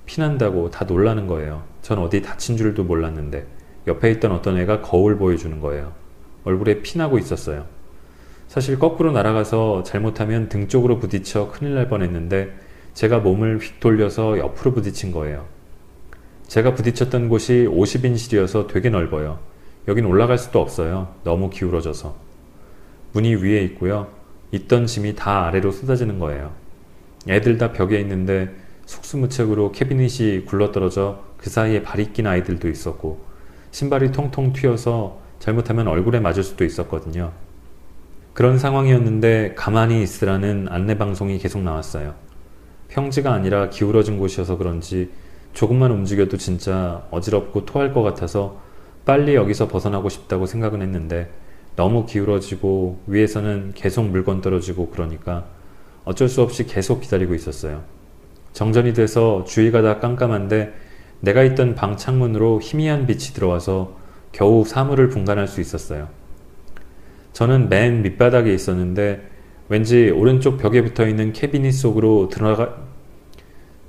피난다고 0.05 0.73
다 0.73 0.87
놀라는 0.87 1.29
거예요. 1.29 1.63
전 1.81 2.01
어디 2.01 2.21
다친 2.21 2.57
줄도 2.57 2.83
몰랐는데 2.83 3.47
옆에 3.87 4.11
있던 4.11 4.33
어떤 4.33 4.59
애가 4.59 4.81
거울 4.83 5.19
보여주는 5.19 5.61
거예요. 5.61 5.93
얼굴에 6.43 6.83
피나고 6.83 7.17
있었어요. 7.17 7.67
사실 8.49 8.81
거꾸로 8.81 9.13
날아가서 9.13 9.85
잘못하면 9.85 10.49
등 10.49 10.67
쪽으로 10.67 10.99
부딪혀 10.99 11.49
큰일 11.53 11.77
날 11.77 11.89
뻔했는데 11.89 12.57
제가 12.95 13.19
몸을 13.21 13.61
휙 13.61 13.79
돌려서 13.79 14.37
옆으로 14.37 14.75
부딪힌 14.75 15.13
거예요. 15.13 15.47
제가 16.49 16.75
부딪혔던 16.75 17.29
곳이 17.29 17.69
50인실이어서 17.71 18.67
되게 18.67 18.91
넓어요. 18.91 19.39
여긴 19.89 20.05
올라갈 20.05 20.37
수도 20.39 20.61
없어요. 20.61 21.15
너무 21.25 21.49
기울어져서. 21.49 22.15
문이 23.13 23.37
위에 23.37 23.63
있고요. 23.63 24.09
있던 24.53 24.87
짐이 24.87 25.17
다 25.17 25.47
아래로 25.47 25.73
쏟아지는 25.73 26.19
거예요. 26.19 26.53
애들 27.27 27.57
다 27.57 27.73
벽에 27.73 27.99
있는데 28.01 28.55
속수무책으로 28.85 29.73
캐비닛이 29.73 30.45
굴러떨어져 30.45 31.25
그 31.39 31.51
사이에 31.51 31.83
발이 31.83 32.13
낀 32.13 32.27
아이들도 32.27 32.69
있었고 32.69 33.25
신발이 33.71 34.13
통통 34.13 34.53
튀어서 34.53 35.21
잘못하면 35.39 35.89
얼굴에 35.89 36.21
맞을 36.21 36.43
수도 36.43 36.65
있었거든요. 36.65 37.33
그런 38.35 38.59
상황이었는데 38.59 39.55
가만히 39.57 40.03
있으라는 40.03 40.69
안내 40.71 40.99
방송이 40.99 41.39
계속 41.39 41.63
나왔어요. 41.63 42.15
평지가 42.89 43.33
아니라 43.33 43.71
기울어진 43.71 44.19
곳이어서 44.19 44.59
그런지 44.59 45.11
조금만 45.55 45.91
움직여도 45.91 46.37
진짜 46.37 47.07
어지럽고 47.11 47.65
토할 47.65 47.93
것 47.93 48.03
같아서 48.03 48.68
빨리 49.09 49.35
여기서 49.37 49.69
벗어나고 49.69 50.11
싶다고 50.11 50.45
생각은 50.45 50.83
했는데 50.83 51.31
너무 51.77 52.05
기울어지고 52.05 53.01
위에서는 53.07 53.73
계속 53.75 54.05
물건 54.05 54.43
떨어지고 54.43 54.91
그러니까 54.91 55.47
어쩔 56.05 56.29
수 56.29 56.43
없이 56.43 56.67
계속 56.67 57.01
기다리고 57.01 57.35
있었어요. 57.35 57.85
정전이 58.53 58.93
돼서 58.93 59.45
주위가 59.45 59.81
다 59.81 59.99
깜깜한데 59.99 60.75
내가 61.21 61.43
있던 61.45 61.75
방 61.75 61.97
창문으로 61.97 62.61
희미한 62.63 63.07
빛이 63.07 63.33
들어와서 63.33 63.97
겨우 64.33 64.67
사물을 64.67 65.09
분간할 65.09 65.49
수 65.49 65.63
있었어요. 65.63 66.09
저는 67.33 67.71
맨 67.71 68.03
밑바닥에 68.03 68.53
있었는데 68.53 69.23
왠지 69.71 70.11
오른쪽 70.11 70.59
벽에 70.59 70.83
붙어 70.83 71.09
있는 71.09 71.33
캐비닛 71.33 71.73
속으로 71.73 72.29
들어가, 72.29 72.77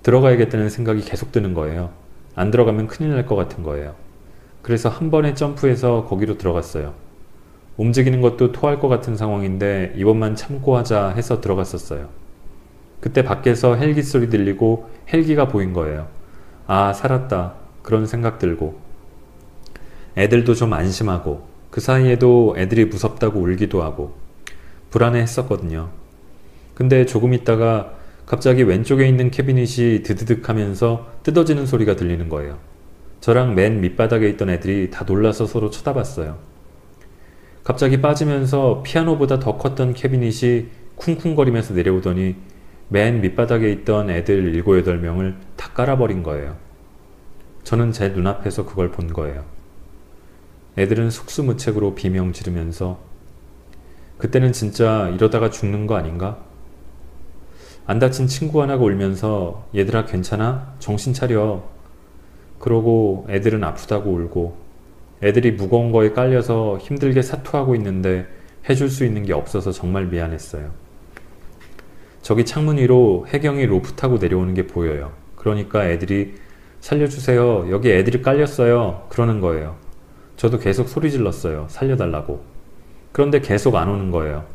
들어가야겠다는 0.02 0.70
생각이 0.70 1.02
계속 1.02 1.34
드는 1.34 1.54
거예요. 1.54 1.90
안 2.36 2.52
들어가면 2.52 2.88
큰일 2.88 3.12
날 3.12 3.26
것 3.26 3.36
같은 3.36 3.64
거예요. 3.64 3.96
그래서 4.70 4.88
한 4.88 5.10
번에 5.10 5.34
점프해서 5.34 6.06
거기로 6.08 6.38
들어갔어요. 6.38 6.94
움직이는 7.78 8.22
것도 8.22 8.52
토할 8.52 8.80
것 8.80 8.88
같은 8.88 9.18
상황인데 9.18 9.94
이번만 9.96 10.36
참고 10.36 10.78
하자 10.78 11.10
해서 11.10 11.42
들어갔었어요. 11.42 12.08
그때 13.00 13.24
밖에서 13.24 13.74
헬기 13.74 14.04
소리 14.04 14.30
들리고 14.30 14.88
헬기가 15.12 15.48
보인 15.48 15.74
거예요. 15.74 16.06
아, 16.68 16.94
살았다. 16.94 17.56
그런 17.82 18.06
생각 18.06 18.38
들고. 18.38 18.80
애들도 20.16 20.54
좀 20.54 20.74
안심하고 20.74 21.48
그 21.72 21.82
사이에도 21.82 22.54
애들이 22.56 22.86
무섭다고 22.86 23.40
울기도 23.40 23.82
하고 23.82 24.14
불안해 24.92 25.20
했었거든요. 25.20 25.90
근데 26.76 27.08
조금 27.08 27.34
있다가 27.34 27.94
갑자기 28.28 28.62
왼쪽에 28.62 29.08
있는 29.08 29.32
캐비닛이 29.32 30.04
드드득 30.04 30.48
하면서 30.48 31.08
뜯어지는 31.24 31.66
소리가 31.66 31.96
들리는 31.96 32.30
거예요. 32.30 32.69
저랑 33.22 33.56
맨 33.56 33.82
밑바닥에 33.82 34.30
있던 34.30 34.50
애들이 34.50 34.90
다 34.90 35.04
놀라서 35.06 35.46
서로 35.46 35.70
쳐다봤어요. 35.70 36.38
갑자기 37.64 38.02
빠지면서 38.02 38.82
피아노보다 38.84 39.40
더 39.40 39.58
컸던 39.58 39.94
캐비닛이 39.94 40.68
쿵쿵거리면서 40.96 41.74
내려오더니 41.74 42.36
맨 42.88 43.22
밑바닥에 43.22 43.72
있던 43.72 44.10
애들 44.10 44.54
7, 44.54 44.64
8명을 44.64 45.36
다 45.56 45.70
깔아버린 45.74 46.24
거예요. 46.24 46.56
저는 47.64 47.92
제 47.92 48.10
눈앞에서 48.10 48.66
그걸 48.66 48.92
본 48.92 49.14
거예요. 49.14 49.46
애들은 50.78 51.10
속수무책으로 51.10 51.94
비명 51.94 52.32
지르면서 52.32 53.00
그때는 54.18 54.52
진짜 54.52 55.10
이러다가 55.10 55.50
죽는 55.50 55.86
거 55.86 55.96
아닌가? 55.96 56.40
안 57.86 58.00
다친 58.00 58.28
친구 58.28 58.62
하나가 58.62 58.84
울면서 58.84 59.68
얘들아 59.76 60.06
괜찮아? 60.06 60.74
정신 60.80 61.14
차려. 61.14 61.64
그러고 62.60 63.26
애들은 63.30 63.64
아프다고 63.64 64.12
울고 64.12 64.58
애들이 65.24 65.52
무거운 65.52 65.92
거에 65.92 66.12
깔려서 66.12 66.78
힘들게 66.78 67.22
사투하고 67.22 67.76
있는데 67.76 68.28
해줄 68.70 68.90
수 68.90 69.06
있는 69.06 69.24
게 69.24 69.34
없어서 69.34 69.72
정말 69.72 70.06
미안했어요. 70.06 70.70
저기 72.22 72.46
창문 72.46 72.78
위로 72.78 73.26
해경이 73.30 73.66
로프 73.66 73.94
타고 73.94 74.18
내려오는 74.18 74.54
게 74.54 74.68
보여요. 74.68 75.12
그러니까 75.36 75.90
애들이 75.90 76.36
살려주세요. 76.82 77.72
여기 77.72 77.92
애들이 77.92 78.22
깔렸어요. 78.22 79.08
그러는 79.10 79.42
거예요. 79.42 79.76
저도 80.38 80.60
계속 80.60 80.88
소리 80.88 81.12
질렀어요. 81.12 81.66
살려달라고. 81.70 82.42
그런데 83.12 83.42
계속 83.42 83.76
안 83.76 83.90
오는 83.90 84.12
거예요. 84.12 84.46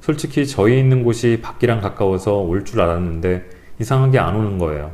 솔직히 0.00 0.46
저희 0.46 0.78
있는 0.78 1.02
곳이 1.02 1.40
밖이랑 1.42 1.80
가까워서 1.80 2.38
올 2.38 2.64
줄 2.64 2.80
알았는데 2.80 3.48
이상하게 3.80 4.18
안 4.18 4.36
오는 4.36 4.58
거예요. 4.58 4.92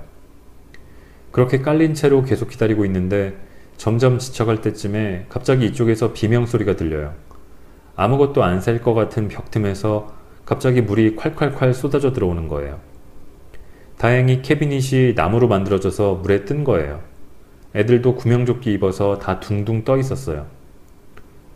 그렇게 1.30 1.58
깔린 1.60 1.94
채로 1.94 2.22
계속 2.24 2.48
기다리고 2.48 2.84
있는데 2.84 3.36
점점 3.76 4.18
지쳐갈 4.18 4.60
때쯤에 4.60 5.26
갑자기 5.28 5.66
이쪽에서 5.66 6.12
비명 6.12 6.46
소리가 6.46 6.76
들려요. 6.76 7.14
아무것도 7.96 8.42
안 8.44 8.60
셀 8.60 8.80
것 8.82 8.94
같은 8.94 9.28
벽 9.28 9.50
틈에서 9.50 10.12
갑자기 10.44 10.80
물이 10.80 11.16
콸콸콸 11.16 11.72
쏟아져 11.74 12.12
들어오는 12.12 12.48
거예요. 12.48 12.78
다행히 13.98 14.42
캐비닛이 14.42 15.14
나무로 15.14 15.48
만들어져서 15.48 16.14
물에 16.16 16.44
뜬 16.44 16.64
거예요. 16.64 17.00
애들도 17.74 18.14
구명조끼 18.14 18.72
입어서 18.74 19.18
다 19.18 19.40
둥둥 19.40 19.84
떠 19.84 19.98
있었어요. 19.98 20.46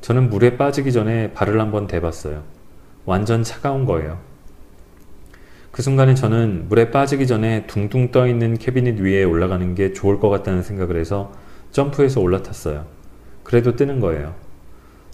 저는 0.01 0.29
물에 0.31 0.57
빠지기 0.57 0.93
전에 0.93 1.33
발을 1.33 1.61
한번 1.61 1.87
대봤어요. 1.87 2.43
완전 3.07 3.43
차가운 3.45 3.85
거예요. 3.85 4.19
그 5.73 5.81
순간에 5.81 6.15
저는 6.15 6.67
물에 6.69 6.91
빠지기 6.91 7.27
전에 7.27 7.67
둥둥 7.67 8.11
떠 8.11 8.29
있는 8.29 8.59
캐비닛 8.59 9.01
위에 9.01 9.25
올라가는 9.25 9.75
게 9.75 9.95
좋을 9.95 10.21
것 10.21 10.29
같다는 10.29 10.63
생각을 10.63 10.97
해서 10.97 11.33
점프해서 11.71 12.21
올라탔어요. 12.21 12.85
그래도 13.43 13.75
뜨는 13.75 13.99
거예요. 13.99 14.35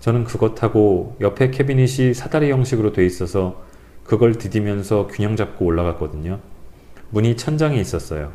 저는 0.01 0.25
그것하고 0.25 1.17
옆에 1.21 1.53
캐비닛이 1.53 2.13
사다리 2.13 2.51
형식으로 2.51 2.93
돼 2.93 3.07
있어서 3.07 3.63
그걸 4.03 4.35
디디면서 4.35 5.07
균형 5.07 5.37
잡고 5.37 5.65
올라갔거든요. 5.65 6.41
문이 7.11 7.37
천장에 7.37 7.79
있었어요. 7.79 8.33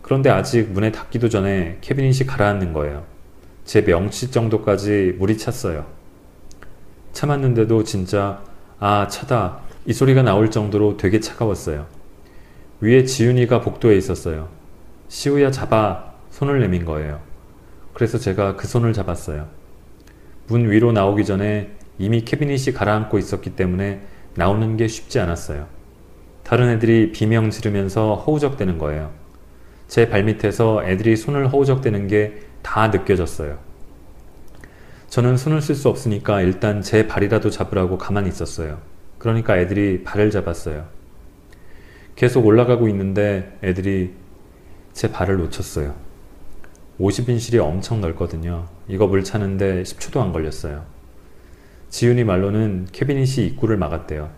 그런데 0.00 0.30
아직 0.30 0.70
문에 0.70 0.90
닿기도 0.90 1.28
전에 1.28 1.76
캐비닛이 1.82 2.26
가라앉는 2.26 2.72
거예요. 2.72 3.04
제 3.64 3.84
명치 3.84 4.30
정도까지 4.30 5.16
물이 5.18 5.36
찼어요. 5.36 5.84
참았는데도 7.12 7.84
진짜 7.84 8.42
아 8.78 9.08
차다 9.08 9.60
이 9.86 9.92
소리가 9.92 10.22
나올 10.22 10.50
정도로 10.50 10.96
되게 10.96 11.20
차가웠어요. 11.20 11.86
위에 12.80 13.04
지윤이가 13.04 13.60
복도에 13.60 13.96
있었어요. 13.96 14.48
시우야 15.08 15.50
잡아 15.50 16.12
손을 16.30 16.60
내민 16.60 16.84
거예요. 16.84 17.20
그래서 17.94 18.18
제가 18.18 18.56
그 18.56 18.66
손을 18.66 18.92
잡았어요. 18.92 19.48
문 20.46 20.70
위로 20.70 20.92
나오기 20.92 21.24
전에 21.24 21.70
이미 21.98 22.24
캐비닛이 22.24 22.74
가라앉고 22.74 23.18
있었기 23.18 23.50
때문에 23.56 24.00
나오는 24.34 24.76
게 24.76 24.88
쉽지 24.88 25.20
않았어요. 25.20 25.66
다른 26.44 26.68
애들이 26.70 27.12
비명 27.12 27.50
지르면서 27.50 28.14
허우적대는 28.14 28.78
거예요. 28.78 29.10
제 29.88 30.08
발밑에서 30.08 30.84
애들이 30.84 31.16
손을 31.16 31.52
허우적대는 31.52 32.08
게 32.08 32.50
다 32.62 32.88
느껴졌어요. 32.88 33.58
저는 35.08 35.36
손을 35.36 35.60
쓸 35.60 35.74
수 35.74 35.88
없으니까 35.88 36.40
일단 36.40 36.82
제 36.82 37.06
발이라도 37.06 37.50
잡으라고 37.50 37.98
가만히 37.98 38.28
있었어요. 38.28 38.78
그러니까 39.20 39.58
애들이 39.58 40.02
발을 40.02 40.30
잡았어요. 40.30 40.86
계속 42.16 42.46
올라가고 42.46 42.88
있는데 42.88 43.56
애들이 43.62 44.14
제 44.94 45.12
발을 45.12 45.36
놓쳤어요. 45.36 45.94
50인실이 46.98 47.58
엄청 47.58 48.00
넓거든요. 48.00 48.66
이거 48.88 49.06
물 49.06 49.22
차는데 49.22 49.82
10초도 49.82 50.20
안 50.20 50.32
걸렸어요. 50.32 50.84
지윤이 51.90 52.24
말로는 52.24 52.88
캐비닛이 52.92 53.46
입구를 53.48 53.76
막았대요. 53.76 54.30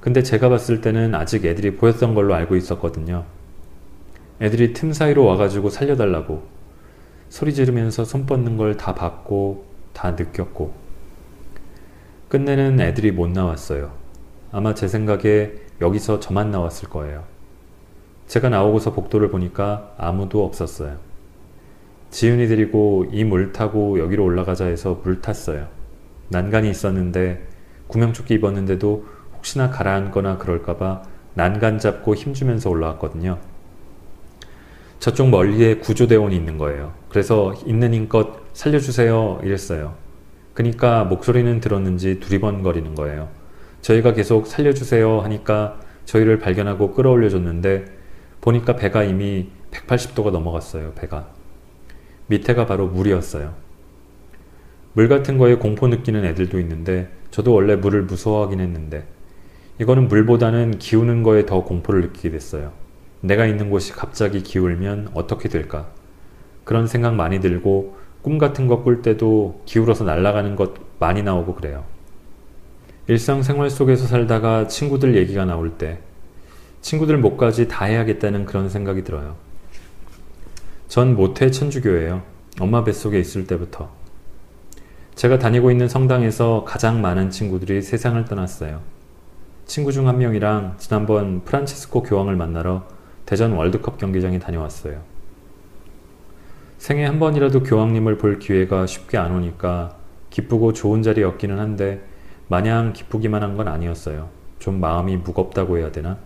근데 0.00 0.22
제가 0.22 0.48
봤을 0.48 0.80
때는 0.80 1.14
아직 1.16 1.44
애들이 1.44 1.74
보였던 1.76 2.14
걸로 2.14 2.34
알고 2.34 2.54
있었거든요. 2.56 3.24
애들이 4.40 4.72
틈 4.74 4.92
사이로 4.92 5.24
와가지고 5.24 5.70
살려달라고 5.70 6.46
소리 7.28 7.52
지르면서 7.52 8.04
손 8.04 8.26
뻗는 8.26 8.56
걸 8.56 8.76
다 8.76 8.94
봤고 8.94 9.64
다 9.92 10.12
느꼈고 10.12 10.72
끝내는 12.32 12.80
애들이 12.80 13.12
못 13.12 13.28
나왔어요. 13.28 13.92
아마 14.52 14.72
제 14.72 14.88
생각에 14.88 15.52
여기서 15.82 16.18
저만 16.18 16.50
나왔을 16.50 16.88
거예요. 16.88 17.24
제가 18.26 18.48
나오고서 18.48 18.94
복도를 18.94 19.28
보니까 19.28 19.92
아무도 19.98 20.42
없었어요. 20.42 20.96
지윤이 22.08 22.46
데리고 22.46 23.04
이 23.12 23.22
물 23.24 23.52
타고 23.52 23.98
여기로 23.98 24.24
올라가자 24.24 24.64
해서 24.64 25.02
물 25.04 25.20
탔어요. 25.20 25.68
난간이 26.30 26.70
있었는데 26.70 27.46
구명조끼 27.88 28.32
입었는데도 28.32 29.04
혹시나 29.36 29.68
가라앉거나 29.68 30.38
그럴까봐 30.38 31.02
난간 31.34 31.80
잡고 31.80 32.14
힘주면서 32.14 32.70
올라왔거든요. 32.70 33.36
저쪽 35.00 35.28
멀리에 35.28 35.76
구조대원이 35.76 36.34
있는 36.34 36.56
거예요. 36.56 36.94
그래서 37.10 37.52
있는 37.66 37.92
힘껏 37.92 38.38
살려주세요 38.54 39.40
이랬어요. 39.42 40.00
그니까 40.54 41.04
목소리는 41.04 41.60
들었는지 41.60 42.20
두리번거리는 42.20 42.94
거예요. 42.94 43.28
저희가 43.80 44.12
계속 44.12 44.46
살려주세요 44.46 45.20
하니까 45.20 45.80
저희를 46.04 46.38
발견하고 46.38 46.92
끌어올려 46.92 47.28
줬는데 47.28 47.84
보니까 48.40 48.76
배가 48.76 49.02
이미 49.04 49.48
180도가 49.70 50.30
넘어갔어요. 50.30 50.92
배가. 50.94 51.28
밑에가 52.26 52.66
바로 52.66 52.86
물이었어요. 52.88 53.54
물 54.94 55.08
같은 55.08 55.38
거에 55.38 55.54
공포 55.54 55.88
느끼는 55.88 56.24
애들도 56.24 56.60
있는데 56.60 57.10
저도 57.30 57.54
원래 57.54 57.76
물을 57.76 58.02
무서워하긴 58.02 58.60
했는데 58.60 59.06
이거는 59.80 60.08
물보다는 60.08 60.78
기우는 60.78 61.22
거에 61.22 61.46
더 61.46 61.64
공포를 61.64 62.02
느끼게 62.02 62.30
됐어요. 62.30 62.72
내가 63.20 63.46
있는 63.46 63.70
곳이 63.70 63.92
갑자기 63.92 64.42
기울면 64.42 65.10
어떻게 65.14 65.48
될까? 65.48 65.88
그런 66.64 66.86
생각 66.86 67.14
많이 67.14 67.40
들고 67.40 67.96
꿈 68.22 68.38
같은 68.38 68.66
거 68.68 68.82
꿀 68.82 69.02
때도 69.02 69.62
기울어서 69.66 70.04
날아가는 70.04 70.56
것 70.56 70.74
많이 70.98 71.22
나오고 71.22 71.54
그래요. 71.54 71.84
일상생활 73.08 73.68
속에서 73.68 74.06
살다가 74.06 74.68
친구들 74.68 75.16
얘기가 75.16 75.44
나올 75.44 75.70
때 75.70 75.98
친구들 76.82 77.18
목까지 77.18 77.68
다 77.68 77.84
해야겠다는 77.84 78.44
그런 78.46 78.68
생각이 78.68 79.02
들어요. 79.04 79.36
전 80.88 81.16
모태 81.16 81.50
천주교예요. 81.50 82.22
엄마 82.60 82.84
뱃속에 82.84 83.18
있을 83.18 83.46
때부터. 83.46 83.90
제가 85.14 85.38
다니고 85.38 85.70
있는 85.70 85.88
성당에서 85.88 86.64
가장 86.66 87.00
많은 87.00 87.30
친구들이 87.30 87.82
세상을 87.82 88.24
떠났어요. 88.24 88.80
친구 89.66 89.92
중 89.92 90.06
한 90.06 90.18
명이랑 90.18 90.74
지난번 90.78 91.42
프란치스코 91.44 92.02
교황을 92.02 92.36
만나러 92.36 92.86
대전 93.26 93.52
월드컵 93.52 93.98
경기장에 93.98 94.38
다녀왔어요. 94.38 95.00
생애 96.82 97.04
한 97.04 97.20
번이라도 97.20 97.62
교황님을 97.62 98.18
볼 98.18 98.40
기회가 98.40 98.86
쉽게 98.86 99.16
안 99.16 99.30
오니까 99.30 99.96
기쁘고 100.30 100.72
좋은 100.72 101.00
자리였기는 101.00 101.56
한데 101.56 102.02
마냥 102.48 102.92
기쁘기만 102.92 103.40
한 103.44 103.56
건 103.56 103.68
아니었어요. 103.68 104.30
좀 104.58 104.80
마음이 104.80 105.18
무겁다고 105.18 105.78
해야 105.78 105.92
되나? 105.92 106.18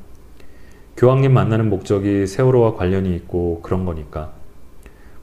교황님 0.97 1.35
만나는 1.35 1.69
목적이 1.69 2.27
세월호와 2.27 2.73
관련이 2.73 3.15
있고 3.17 3.61
그런 3.61 3.85
거니까. 3.85 4.33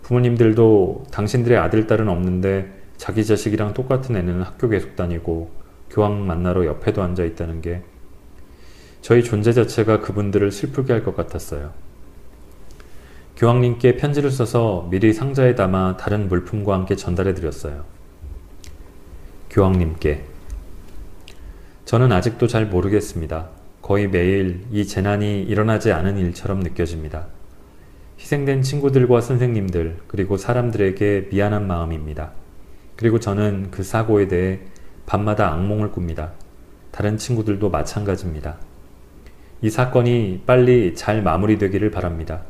부모님들도 0.04 1.06
당신들의 1.12 1.58
아들, 1.58 1.88
딸은 1.88 2.10
없는데 2.10 2.72
자기 2.98 3.26
자식이랑 3.26 3.74
똑같은 3.74 4.16
애는 4.16 4.44
학교 4.44 4.70
계속 4.70 4.96
다니고 4.96 5.50
교황 5.90 6.28
만나러 6.28 6.68
옆에도 6.68 7.02
앉아 7.02 7.24
있다는 7.24 7.62
게 7.62 7.82
저희 9.02 9.24
존재 9.24 9.52
자체가 9.52 10.00
그분들을 10.00 10.52
슬프게 10.52 10.94
할 10.94 11.04
것 11.04 11.16
같았어요. 11.16 11.72
교황님께 13.36 13.98
편지를 13.98 14.30
써서 14.30 14.88
미리 14.92 15.12
상자에 15.12 15.56
담아 15.56 15.98
다른 15.98 16.28
물품과 16.28 16.74
함께 16.74 16.96
전달해 16.96 17.34
드렸어요. 17.34 17.84
교황님께 19.50 20.24
저는 21.86 22.12
아직도 22.12 22.48
잘 22.48 22.68
모르겠습니다. 22.68 23.50
거의 23.82 24.08
매일 24.08 24.66
이 24.72 24.86
재난이 24.86 25.44
일어나지 25.44 25.92
않은 25.92 26.18
일처럼 26.18 26.60
느껴집니다. 26.60 27.28
희생된 28.20 28.62
친구들과 28.62 29.20
선생님들, 29.20 29.98
그리고 30.08 30.38
사람들에게 30.38 31.30
미안한 31.32 31.68
마음입니다. 31.68 32.32
그리고 32.96 33.20
저는 33.20 33.72
그 33.72 33.84
사고에 33.84 34.28
대해 34.28 34.60
밤마다 35.06 35.52
악몽을 35.52 35.92
꿉니다. 35.92 36.32
다른 36.92 37.18
친구들도 37.18 37.70
마찬가지입니다. 37.70 38.58
이 39.62 39.70
사건이 39.70 40.44
빨리 40.46 40.94
잘 40.96 41.22
마무리되기를 41.24 41.90
바랍니다. 41.92 42.44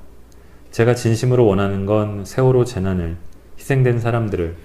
제가 0.73 0.95
진심으로 0.95 1.45
원하는 1.45 1.85
건 1.85 2.25
세월호 2.25 2.65
재난을, 2.65 3.15
희생된 3.59 3.99
사람들을, 3.99 4.55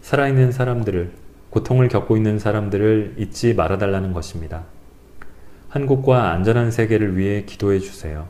살아있는 0.00 0.52
사람들을, 0.52 1.12
고통을 1.50 1.88
겪고 1.88 2.16
있는 2.16 2.38
사람들을 2.38 3.16
잊지 3.18 3.52
말아달라는 3.52 4.14
것입니다. 4.14 4.64
한국과 5.68 6.30
안전한 6.30 6.70
세계를 6.70 7.18
위해 7.18 7.44
기도해 7.44 7.78
주세요. 7.80 8.26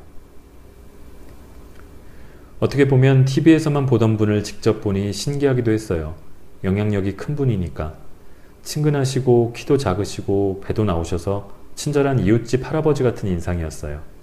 어떻게 2.59 2.89
보면 2.89 3.27
TV에서만 3.27 3.87
보던 3.87 4.17
분을 4.17 4.43
직접 4.43 4.81
보니 4.81 5.13
신기하기도 5.13 5.71
했어요. 5.71 6.17
영향력이 6.65 7.13
큰 7.13 7.37
분이니까. 7.37 7.95
친근하시고 8.65 9.53
키도 9.53 9.79
작으시고 9.79 10.63
배도 10.65 10.83
나오셔서 10.85 11.53
친절한 11.77 12.19
이웃집 12.19 12.67
할아버지 12.67 13.05
같은 13.05 13.29
인상이었어요. 13.29 14.14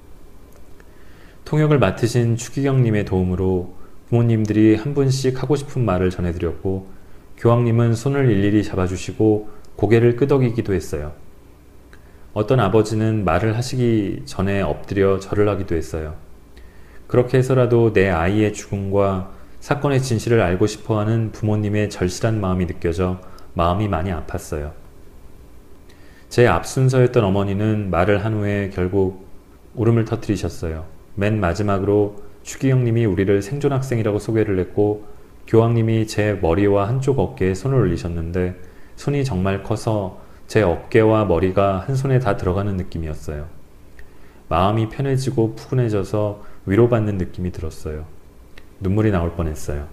통역을 1.46 1.80
맡으신 1.80 2.36
추기경님의 2.38 3.06
도움으로 3.06 3.74
부모님들이 4.10 4.76
한 4.76 4.94
분씩 4.94 5.42
하고 5.42 5.56
싶은 5.56 5.86
말을 5.86 6.10
전해드렸고 6.10 6.88
교황님은 7.38 7.96
손을 7.96 8.30
일일이 8.30 8.64
잡아주시고 8.64 9.50
고개를 9.76 10.16
끄덕이기도 10.16 10.74
했어요. 10.74 11.14
어떤 12.34 12.60
아버지는 12.60 13.26
말을 13.26 13.58
하시기 13.58 14.24
전에 14.26 14.62
엎드려 14.62 15.20
절을 15.20 15.50
하기도 15.50 15.76
했어요. 15.76 16.16
그렇게 17.08 17.38
해서라도 17.38 17.92
내 17.94 18.10
아이의 18.10 18.54
죽음과 18.54 19.32
사건의 19.60 20.02
진실을 20.02 20.42
알고 20.42 20.68
싶어 20.68 21.00
하는 21.00 21.32
부모님의 21.32 21.90
절실한 21.90 22.40
마음이 22.40 22.68
느껴져 22.68 23.20
마음이 23.54 23.88
많이 23.88 24.12
아팠어요. 24.12 24.72
제 26.30 26.48
앞순서였던 26.48 27.24
어머니는 27.24 27.90
말을 27.90 28.24
한 28.24 28.34
후에 28.34 28.72
결국 28.74 29.28
울음을 29.76 30.06
터뜨리셨어요. 30.06 31.01
맨 31.16 31.40
마지막으로 31.40 32.24
추기영님이 32.44 33.06
우리를 33.06 33.42
생존 33.42 33.74
학생이라고 33.74 34.20
소개를 34.20 34.60
했고 34.60 35.06
교황님이 35.48 36.08
제 36.08 36.34
머리와 36.42 36.88
한쪽 36.88 37.20
어깨에 37.20 37.54
손을 37.54 37.78
올리셨는데 37.78 38.56
손이 38.96 39.26
정말 39.26 39.64
커서 39.64 40.20
제 40.48 40.62
어깨와 40.62 41.26
머리가 41.26 41.80
한 41.88 41.96
손에 41.96 42.20
다 42.20 42.38
들어가는 42.38 42.76
느낌이었어요. 42.78 43.48
마음이 44.50 44.90
편해지고 44.90 45.56
푸근해져서 45.56 46.44
위로받는 46.66 47.18
느낌이 47.18 47.52
들었어요. 47.52 48.06
눈물이 48.80 49.12
나올 49.12 49.32
뻔했어요. 49.32 49.88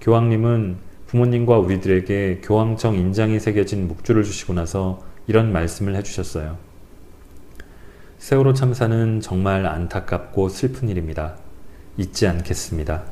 교황님은 0.00 0.76
부모님과 1.06 1.58
우리들에게 1.58 2.40
교황청 2.42 2.94
인장이 2.94 3.38
새겨진 3.38 3.86
묵주를 3.88 4.24
주시고 4.24 4.54
나서 4.54 5.02
이런 5.26 5.52
말씀을 5.52 5.94
해주셨어요. 5.96 6.56
세월호 8.18 8.54
참사는 8.54 9.20
정말 9.20 9.66
안타깝고 9.66 10.48
슬픈 10.48 10.88
일입니다. 10.88 11.36
잊지 11.98 12.26
않겠습니다. 12.26 13.02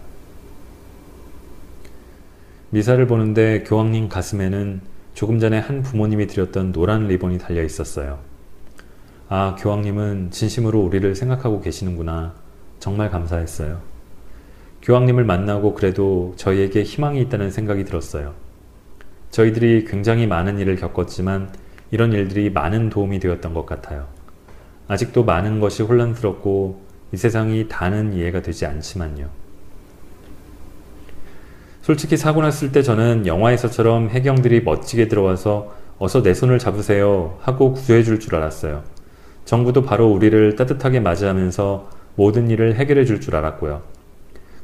미사를 2.70 3.06
보는데 3.06 3.62
교황님 3.64 4.08
가슴에는 4.08 4.80
조금 5.12 5.38
전에 5.38 5.58
한 5.58 5.82
부모님이 5.82 6.26
드렸던 6.26 6.72
노란 6.72 7.06
리본이 7.06 7.38
달려 7.38 7.62
있었어요. 7.62 8.18
아, 9.28 9.56
교황님은 9.58 10.30
진심으로 10.30 10.80
우리를 10.80 11.14
생각하고 11.14 11.60
계시는구나. 11.60 12.34
정말 12.80 13.10
감사했어요. 13.10 13.80
교황님을 14.82 15.24
만나고 15.24 15.74
그래도 15.74 16.32
저희에게 16.36 16.82
희망이 16.82 17.20
있다는 17.20 17.50
생각이 17.50 17.84
들었어요. 17.84 18.34
저희들이 19.30 19.84
굉장히 19.84 20.26
많은 20.26 20.58
일을 20.58 20.76
겪었지만 20.76 21.52
이런 21.90 22.12
일들이 22.12 22.50
많은 22.50 22.88
도움이 22.88 23.20
되었던 23.20 23.54
것 23.54 23.66
같아요. 23.66 24.13
아직도 24.88 25.24
많은 25.24 25.60
것이 25.60 25.82
혼란스럽고 25.82 26.80
이 27.12 27.16
세상이 27.16 27.68
다는 27.68 28.12
이해가 28.12 28.42
되지 28.42 28.66
않지만요. 28.66 29.28
솔직히 31.82 32.16
사고 32.16 32.40
났을 32.42 32.72
때 32.72 32.82
저는 32.82 33.26
영화에서처럼 33.26 34.08
해경들이 34.08 34.62
멋지게 34.62 35.08
들어와서 35.08 35.74
어서 35.98 36.22
내 36.22 36.34
손을 36.34 36.58
잡으세요 36.58 37.38
하고 37.40 37.72
구조해 37.72 38.02
줄 38.02 38.18
줄 38.18 38.34
알았어요. 38.34 38.82
정부도 39.44 39.82
바로 39.82 40.10
우리를 40.10 40.56
따뜻하게 40.56 41.00
맞이하면서 41.00 41.90
모든 42.16 42.48
일을 42.50 42.76
해결해 42.76 43.04
줄 43.04 43.20
줄 43.20 43.36
알았고요. 43.36 43.82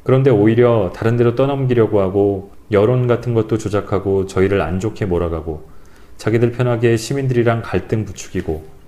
그런데 0.02 0.30
오히려 0.30 0.92
다른 0.94 1.16
데로 1.16 1.34
떠넘기려고 1.34 2.00
하고 2.00 2.52
여론 2.72 3.06
같은 3.06 3.34
것도 3.34 3.58
조작하고 3.58 4.26
저희를 4.26 4.60
안 4.62 4.80
좋게 4.80 5.04
몰아가고 5.04 5.68
자기들 6.16 6.52
편하게 6.52 6.96
시민들이랑 6.96 7.62
갈등 7.62 8.04
부추기고 8.06 8.79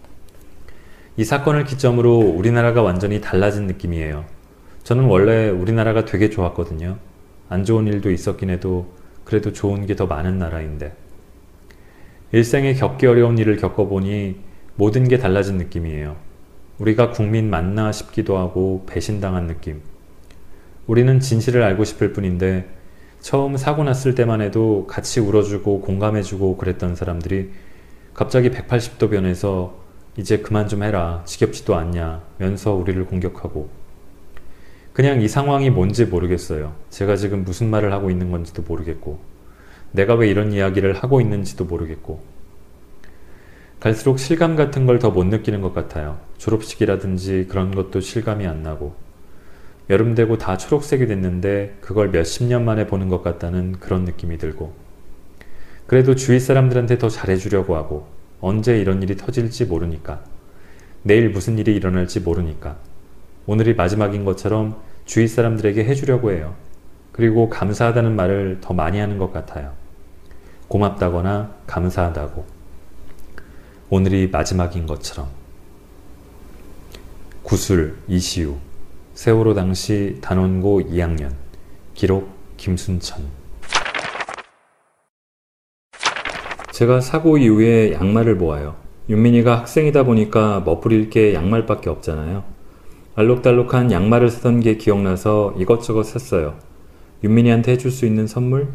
이 1.16 1.24
사건을 1.24 1.64
기점으로 1.64 2.18
우리나라가 2.18 2.82
완전히 2.82 3.20
달라진 3.20 3.66
느낌이에요. 3.66 4.24
저는 4.82 5.04
원래 5.04 5.48
우리나라가 5.50 6.04
되게 6.04 6.30
좋았거든요. 6.30 6.96
안 7.48 7.64
좋은 7.64 7.86
일도 7.86 8.10
있었긴 8.10 8.50
해도 8.50 8.86
그래도 9.24 9.52
좋은 9.52 9.86
게 9.86 9.94
더 9.94 10.06
많은 10.06 10.38
나라인데. 10.38 10.94
일생에 12.32 12.74
겪기 12.74 13.06
어려운 13.06 13.36
일을 13.36 13.58
겪어보니 13.58 14.36
모든 14.76 15.06
게 15.06 15.18
달라진 15.18 15.58
느낌이에요. 15.58 16.16
우리가 16.78 17.10
국민 17.10 17.50
맞나 17.50 17.92
싶기도 17.92 18.38
하고 18.38 18.84
배신당한 18.88 19.46
느낌. 19.46 19.82
우리는 20.86 21.20
진실을 21.20 21.62
알고 21.62 21.84
싶을 21.84 22.14
뿐인데 22.14 22.68
처음 23.20 23.56
사고 23.58 23.84
났을 23.84 24.14
때만 24.14 24.40
해도 24.40 24.86
같이 24.88 25.20
울어주고 25.20 25.82
공감해주고 25.82 26.56
그랬던 26.56 26.96
사람들이 26.96 27.50
갑자기 28.14 28.50
180도 28.50 29.10
변해서 29.10 29.81
이제 30.16 30.38
그만 30.38 30.68
좀 30.68 30.82
해라. 30.82 31.22
지겹지도 31.24 31.74
않냐. 31.74 32.22
면서 32.38 32.74
우리를 32.74 33.04
공격하고. 33.06 33.70
그냥 34.92 35.22
이 35.22 35.28
상황이 35.28 35.70
뭔지 35.70 36.04
모르겠어요. 36.04 36.74
제가 36.90 37.16
지금 37.16 37.44
무슨 37.44 37.70
말을 37.70 37.92
하고 37.92 38.10
있는 38.10 38.30
건지도 38.30 38.62
모르겠고. 38.62 39.20
내가 39.92 40.14
왜 40.14 40.28
이런 40.28 40.52
이야기를 40.52 40.94
하고 40.94 41.20
있는지도 41.20 41.64
모르겠고. 41.64 42.22
갈수록 43.80 44.18
실감 44.18 44.54
같은 44.54 44.86
걸 44.86 44.98
더 44.98 45.10
못 45.10 45.24
느끼는 45.24 45.60
것 45.62 45.74
같아요. 45.74 46.18
졸업식이라든지 46.38 47.46
그런 47.48 47.74
것도 47.74 48.00
실감이 48.00 48.46
안 48.46 48.62
나고. 48.62 48.94
여름 49.90 50.14
되고 50.14 50.38
다 50.38 50.56
초록색이 50.56 51.06
됐는데 51.06 51.78
그걸 51.80 52.10
몇십 52.10 52.44
년 52.46 52.64
만에 52.64 52.86
보는 52.86 53.08
것 53.08 53.22
같다는 53.22 53.72
그런 53.80 54.04
느낌이 54.04 54.38
들고. 54.38 54.72
그래도 55.86 56.14
주위 56.14 56.38
사람들한테 56.38 56.98
더 56.98 57.08
잘해주려고 57.08 57.76
하고. 57.76 58.06
언제 58.42 58.76
이런 58.76 59.02
일이 59.02 59.16
터질지 59.16 59.66
모르니까. 59.66 60.20
내일 61.04 61.30
무슨 61.30 61.58
일이 61.58 61.74
일어날지 61.74 62.20
모르니까. 62.20 62.76
오늘이 63.46 63.74
마지막인 63.74 64.24
것처럼 64.24 64.82
주위 65.04 65.28
사람들에게 65.28 65.84
해주려고 65.84 66.32
해요. 66.32 66.54
그리고 67.12 67.48
감사하다는 67.48 68.16
말을 68.16 68.58
더 68.60 68.74
많이 68.74 68.98
하는 68.98 69.16
것 69.16 69.32
같아요. 69.32 69.72
고맙다거나 70.66 71.54
감사하다고. 71.68 72.44
오늘이 73.90 74.28
마지막인 74.28 74.86
것처럼. 74.86 75.28
구술 77.44 77.96
이시우 78.08 78.56
세월호 79.14 79.54
당시 79.54 80.18
단원고 80.20 80.80
2학년 80.82 81.32
기록 81.94 82.28
김순천 82.56 83.41
제가 86.82 87.00
사고 87.00 87.38
이후에 87.38 87.92
양말을 87.92 88.34
모아요. 88.34 88.74
윤민이가 89.08 89.56
학생이다 89.60 90.02
보니까 90.02 90.64
멋부릴 90.66 91.10
게 91.10 91.32
양말밖에 91.32 91.88
없잖아요. 91.88 92.42
알록달록한 93.14 93.92
양말을 93.92 94.30
사던 94.30 94.58
게 94.58 94.78
기억나서 94.78 95.54
이것저것 95.58 96.02
샀어요. 96.02 96.54
윤민이한테 97.22 97.70
해줄 97.70 97.92
수 97.92 98.04
있는 98.04 98.26
선물? 98.26 98.66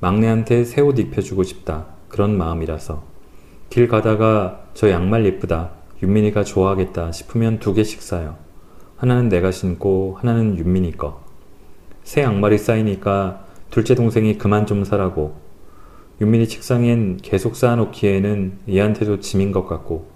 막내한테 0.00 0.64
새 0.64 0.80
옷 0.80 0.98
입혀주고 0.98 1.42
싶다. 1.42 1.84
그런 2.08 2.38
마음이라서. 2.38 3.02
길 3.68 3.88
가다가 3.88 4.64
저 4.72 4.88
양말 4.88 5.26
예쁘다. 5.26 5.72
윤민이가 6.02 6.44
좋아하겠다 6.44 7.12
싶으면 7.12 7.58
두 7.58 7.74
개씩 7.74 8.00
사요. 8.00 8.36
하나는 8.96 9.28
내가 9.28 9.50
신고 9.50 10.16
하나는 10.18 10.56
윤민이 10.56 10.96
거. 10.96 11.22
새 12.04 12.22
양말이 12.22 12.56
쌓이니까 12.56 13.44
둘째 13.70 13.94
동생이 13.94 14.38
그만 14.38 14.64
좀 14.64 14.82
사라고 14.82 15.43
윤민이 16.20 16.48
책상엔 16.48 17.18
계속 17.22 17.56
쌓아놓기에는 17.56 18.58
얘한테도 18.68 19.20
짐인 19.20 19.52
것 19.52 19.66
같고. 19.66 20.06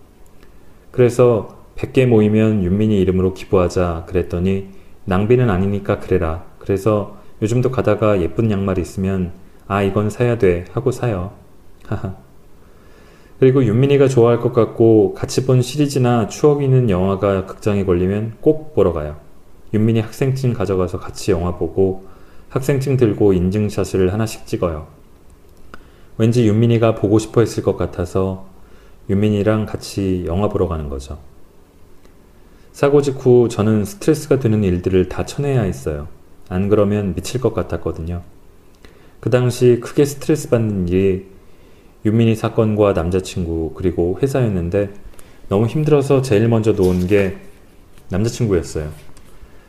그래서 0.91 1.59
100개 1.77 2.07
모이면 2.07 2.63
윤민이 2.65 2.99
이름으로 3.01 3.35
기부하자 3.35 4.05
그랬더니 4.07 4.69
낭비는 5.05 5.51
아니니까 5.51 5.99
그래라. 5.99 6.45
그래서 6.59 7.17
요즘도 7.43 7.71
가다가 7.71 8.21
예쁜 8.21 8.51
양말 8.51 8.79
있으면 8.79 9.33
아 9.67 9.83
이건 9.83 10.11
사야 10.11 10.39
돼 10.39 10.65
하고 10.73 10.91
사요. 10.91 11.33
하하. 11.87 12.17
그리고 13.39 13.65
윤민이가 13.65 14.09
좋아할 14.09 14.41
것 14.41 14.53
같고 14.53 15.15
같이 15.15 15.47
본 15.47 15.63
시리즈나 15.63 16.27
추억 16.27 16.63
있는 16.63 16.91
영화가 16.91 17.47
극장에 17.47 17.85
걸리면 17.85 18.39
꼭 18.41 18.75
보러 18.75 18.93
가요. 18.93 19.17
윤민이 19.73 20.01
학생증 20.01 20.53
가져가서 20.55 20.99
같이 20.99 21.31
영화 21.31 21.57
보고 21.57 22.07
학생증 22.49 22.97
들고 22.97 23.35
인증샷을 23.35 24.13
하나씩 24.13 24.47
찍어요 24.47 24.98
왠지 26.19 26.47
윤민이가 26.49 26.97
보고 26.97 27.19
싶어 27.19 27.41
했을 27.41 27.63
것 27.63 27.77
같아서 27.77 28.47
윤민이랑 29.09 29.67
같이 29.67 30.25
영화 30.27 30.49
보러 30.49 30.67
가는 30.67 30.89
거죠. 30.89 31.19
사고 32.73 33.01
직후 33.03 33.49
저는 33.49 33.85
스트레스가 33.85 34.39
되는 34.39 34.63
일들을 34.65 35.09
다 35.09 35.25
쳐내야 35.25 35.63
했어요. 35.63 36.09
안 36.49 36.69
그러면 36.69 37.15
미칠 37.15 37.41
것 37.41 37.55
같았거든요. 37.55 38.23
그 39.21 39.31
당시 39.31 39.81
크게 39.81 40.05
스트레스 40.05 40.49
받는 40.51 40.89
일이 40.89 41.27
윤민이 42.05 42.35
사건과 42.35 42.93
남자친구 42.93 43.73
그리고 43.75 44.19
회사였는데 44.23 44.91
너무 45.49 45.67
힘들어서 45.67 46.23
제일 46.23 46.49
먼저 46.49 46.73
놓은 46.73 47.07
게 47.07 47.39
남자친구였어요. 48.11 48.91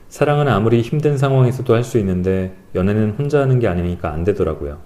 사랑은 0.10 0.48
아무리 0.48 0.82
힘든 0.82 1.18
상황에서도 1.18 1.74
할 1.74 1.84
수 1.84 2.00
있는데 2.00 2.56
연애는 2.74 3.12
혼자 3.12 3.42
하는 3.42 3.60
게 3.60 3.68
아니니까 3.68 4.12
안 4.12 4.24
되더라고요. 4.24 4.80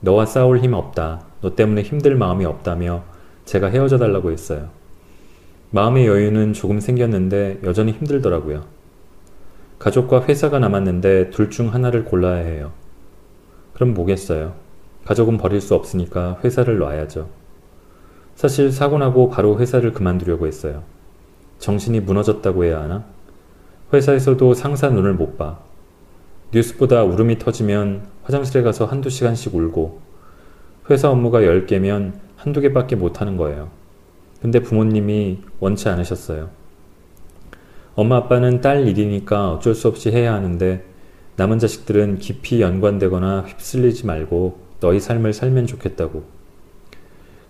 너와 0.00 0.26
싸울 0.26 0.60
힘 0.60 0.72
없다. 0.72 1.24
너 1.40 1.54
때문에 1.54 1.82
힘들 1.82 2.14
마음이 2.14 2.44
없다며 2.44 3.04
제가 3.44 3.68
헤어져 3.68 3.98
달라고 3.98 4.30
했어요. 4.30 4.68
마음의 5.70 6.06
여유는 6.06 6.52
조금 6.52 6.80
생겼는데 6.80 7.60
여전히 7.64 7.92
힘들더라고요. 7.92 8.64
가족과 9.78 10.24
회사가 10.24 10.58
남았는데 10.58 11.30
둘 11.30 11.50
중 11.50 11.72
하나를 11.72 12.04
골라야 12.04 12.44
해요. 12.44 12.72
그럼 13.74 13.94
뭐겠어요? 13.94 14.54
가족은 15.04 15.38
버릴 15.38 15.60
수 15.60 15.74
없으니까 15.74 16.38
회사를 16.44 16.78
놔야죠. 16.78 17.28
사실 18.34 18.72
사고 18.72 18.98
나고 18.98 19.30
바로 19.30 19.58
회사를 19.58 19.92
그만두려고 19.92 20.46
했어요. 20.46 20.82
정신이 21.58 22.00
무너졌다고 22.00 22.64
해야 22.64 22.82
하나? 22.82 23.04
회사에서도 23.92 24.54
상사 24.54 24.88
눈을 24.88 25.14
못 25.14 25.36
봐. 25.36 25.58
뉴스보다 26.52 27.04
울음이 27.04 27.38
터지면 27.38 28.02
화장실에 28.22 28.62
가서 28.62 28.84
한두 28.84 29.10
시간씩 29.10 29.54
울고 29.54 30.00
회사 30.90 31.10
업무가 31.10 31.40
10개면 31.40 32.12
한두 32.36 32.60
개밖에 32.60 32.96
못 32.96 33.20
하는 33.20 33.36
거예요. 33.36 33.70
근데 34.40 34.60
부모님이 34.60 35.40
원치 35.60 35.88
않으셨어요. 35.88 36.50
엄마 37.94 38.16
아빠는 38.16 38.60
딸 38.60 38.88
일이니까 38.88 39.52
어쩔 39.52 39.74
수 39.74 39.88
없이 39.88 40.10
해야 40.10 40.32
하는데 40.32 40.84
남은 41.36 41.58
자식들은 41.58 42.18
깊이 42.18 42.60
연관되거나 42.60 43.42
휩쓸리지 43.42 44.06
말고 44.06 44.58
너희 44.80 45.00
삶을 45.00 45.32
살면 45.32 45.66
좋겠다고. 45.66 46.24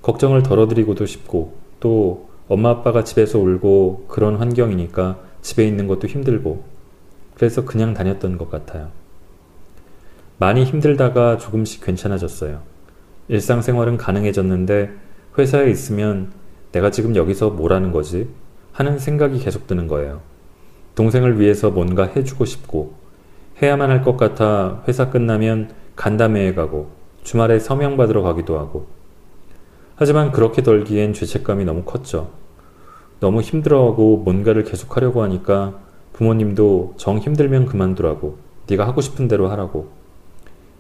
걱정을 0.03 0.43
덜어드리고도 0.43 1.07
싶고 1.07 1.55
또 1.79 2.29
엄마 2.49 2.71
아빠가 2.71 3.05
집에서 3.05 3.39
울고 3.39 4.07
그런 4.09 4.37
환경이니까 4.37 5.21
집에 5.41 5.67
있는 5.67 5.87
것도 5.87 6.09
힘들고 6.09 6.65
그래서 7.35 7.65
그냥 7.65 7.95
다녔던 7.95 8.39
것 8.39 8.51
같아요. 8.51 8.91
많이 10.41 10.65
힘들다가 10.65 11.37
조금씩 11.37 11.85
괜찮아졌어요. 11.85 12.63
일상생활은 13.29 13.99
가능해졌는데 13.99 14.91
회사에 15.37 15.71
있으면 15.71 16.33
내가 16.73 16.91
지금 16.91 17.15
여기서 17.15 17.51
뭘 17.51 17.75
하는 17.75 17.93
거지? 17.93 18.27
하는 18.73 18.99
생각이 18.99 19.39
계속 19.39 19.67
드는 19.67 19.87
거예요. 19.87 20.23
동생을 20.95 21.39
위해서 21.39 21.71
뭔가 21.71 22.05
해주고 22.07 22.47
싶고 22.47 22.95
해야만 23.61 23.91
할 23.91 24.01
것 24.03 24.17
같아 24.17 24.83
회사 24.89 25.11
끝나면 25.11 25.73
간담회에 25.95 26.55
가고 26.55 26.89
주말에 27.23 27.59
서명 27.59 27.99
받으러 27.99 28.23
가기도 28.23 28.59
하고 28.59 28.87
하지만 29.97 30.33
그렇게 30.33 30.63
덜기엔 30.63 31.13
죄책감이 31.13 31.67
너무 31.67 31.83
컸죠. 31.83 32.31
너무 33.21 33.43
힘들어하고 33.43 34.23
뭔가를 34.25 34.65
계속 34.65 34.97
하려고 34.97 35.23
하니까 35.23 35.79
부모님도 36.15 36.95
정 36.97 37.19
힘들면 37.19 37.67
그만두라고 37.67 38.39
네가 38.71 38.87
하고 38.87 39.03
싶은 39.03 39.29
대로 39.29 39.51
하라고 39.51 40.00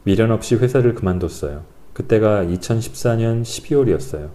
미련 0.02 0.30
없이 0.30 0.54
회사를 0.56 0.94
그만뒀어요. 0.94 1.62
그때가 1.92 2.44
2014년 2.44 3.42
12월이었어요. 3.42 4.28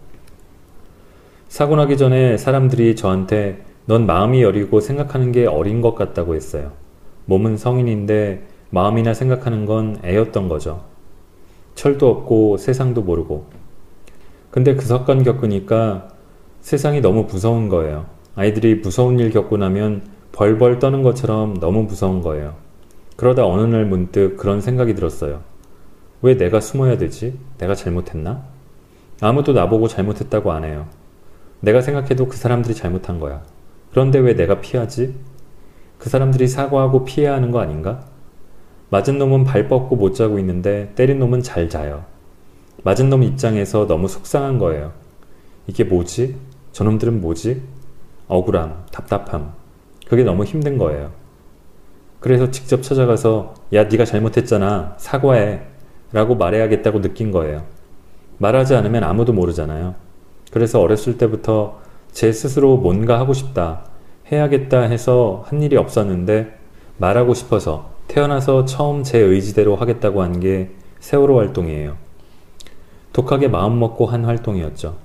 사고 1.47 1.75
나기 1.75 1.97
전에 1.97 2.37
사람들이 2.37 2.95
저한테 2.95 3.63
넌 3.85 4.05
마음이 4.05 4.41
여리고 4.41 4.79
생각하는 4.79 5.31
게 5.31 5.45
어린 5.45 5.81
것 5.81 5.95
같다고 5.95 6.35
했어요. 6.35 6.71
몸은 7.25 7.57
성인인데 7.57 8.47
마음이나 8.69 9.13
생각하는 9.13 9.65
건 9.65 9.97
애였던 10.03 10.49
거죠. 10.49 10.83
철도 11.75 12.09
없고 12.09 12.57
세상도 12.57 13.01
모르고. 13.01 13.45
근데 14.51 14.75
그 14.75 14.85
사건 14.85 15.23
겪으니까 15.23 16.09
세상이 16.61 17.01
너무 17.01 17.23
무서운 17.23 17.69
거예요. 17.69 18.05
아이들이 18.35 18.75
무서운 18.75 19.19
일 19.19 19.29
겪고 19.29 19.57
나면 19.57 20.03
벌벌 20.31 20.79
떠는 20.79 21.03
것처럼 21.03 21.59
너무 21.59 21.83
무서운 21.83 22.21
거예요. 22.21 22.55
그러다 23.15 23.45
어느 23.45 23.61
날 23.61 23.85
문득 23.85 24.35
그런 24.37 24.61
생각이 24.61 24.95
들었어요. 24.95 25.41
왜 26.21 26.37
내가 26.37 26.59
숨어야 26.59 26.97
되지? 26.97 27.37
내가 27.57 27.75
잘못했나? 27.75 28.43
아무도 29.21 29.53
나보고 29.53 29.87
잘못했다고 29.87 30.51
안 30.51 30.63
해요. 30.63 30.87
내가 31.59 31.81
생각해도 31.81 32.27
그 32.27 32.37
사람들이 32.37 32.75
잘못한 32.75 33.19
거야. 33.19 33.43
그런데 33.91 34.19
왜 34.19 34.35
내가 34.35 34.59
피하지? 34.59 35.15
그 35.97 36.09
사람들이 36.09 36.47
사과하고 36.47 37.05
피해야 37.05 37.33
하는 37.33 37.51
거 37.51 37.59
아닌가? 37.59 38.05
맞은 38.89 39.17
놈은 39.17 39.43
발 39.45 39.67
뻗고 39.67 39.95
못 39.95 40.13
자고 40.13 40.37
있는데 40.39 40.91
때린 40.95 41.19
놈은 41.19 41.41
잘 41.41 41.69
자요. 41.69 42.05
맞은 42.83 43.09
놈 43.09 43.23
입장에서 43.23 43.87
너무 43.87 44.07
속상한 44.07 44.59
거예요. 44.59 44.91
이게 45.67 45.83
뭐지? 45.83 46.35
저놈들은 46.71 47.21
뭐지? 47.21 47.61
억울함, 48.27 48.85
답답함. 48.91 49.53
그게 50.07 50.23
너무 50.23 50.43
힘든 50.43 50.77
거예요. 50.77 51.11
그래서 52.19 52.51
직접 52.51 52.83
찾아가서 52.83 53.53
야 53.73 53.85
네가 53.85 54.05
잘못했잖아. 54.05 54.95
사과해. 54.97 55.61
라고 56.15 56.35
말해야겠다고 56.35 57.01
느낀 57.01 57.29
거예요. 57.29 57.63
말하지 58.37 58.73
않으면 58.73 59.03
아무도 59.03 59.33
모르잖아요. 59.33 59.95
그래서 60.49 60.79
어렸을 60.79 61.17
때부터 61.17 61.81
제 62.13 62.31
스스로 62.31 62.77
뭔가 62.77 63.19
하고 63.19 63.33
싶다, 63.33 63.83
해야겠다 64.31 64.83
해서 64.83 65.43
한 65.45 65.61
일이 65.61 65.75
없었는데 65.75 66.57
말하고 66.99 67.33
싶어서 67.33 67.89
태어나서 68.07 68.63
처음 68.63 69.03
제 69.03 69.19
의지대로 69.19 69.75
하겠다고 69.75 70.23
한 70.23 70.39
게 70.39 70.71
세월호 71.01 71.37
활동이에요. 71.37 71.97
독하게 73.11 73.49
마음먹고 73.49 74.05
한 74.05 74.23
활동이었죠. 74.23 74.95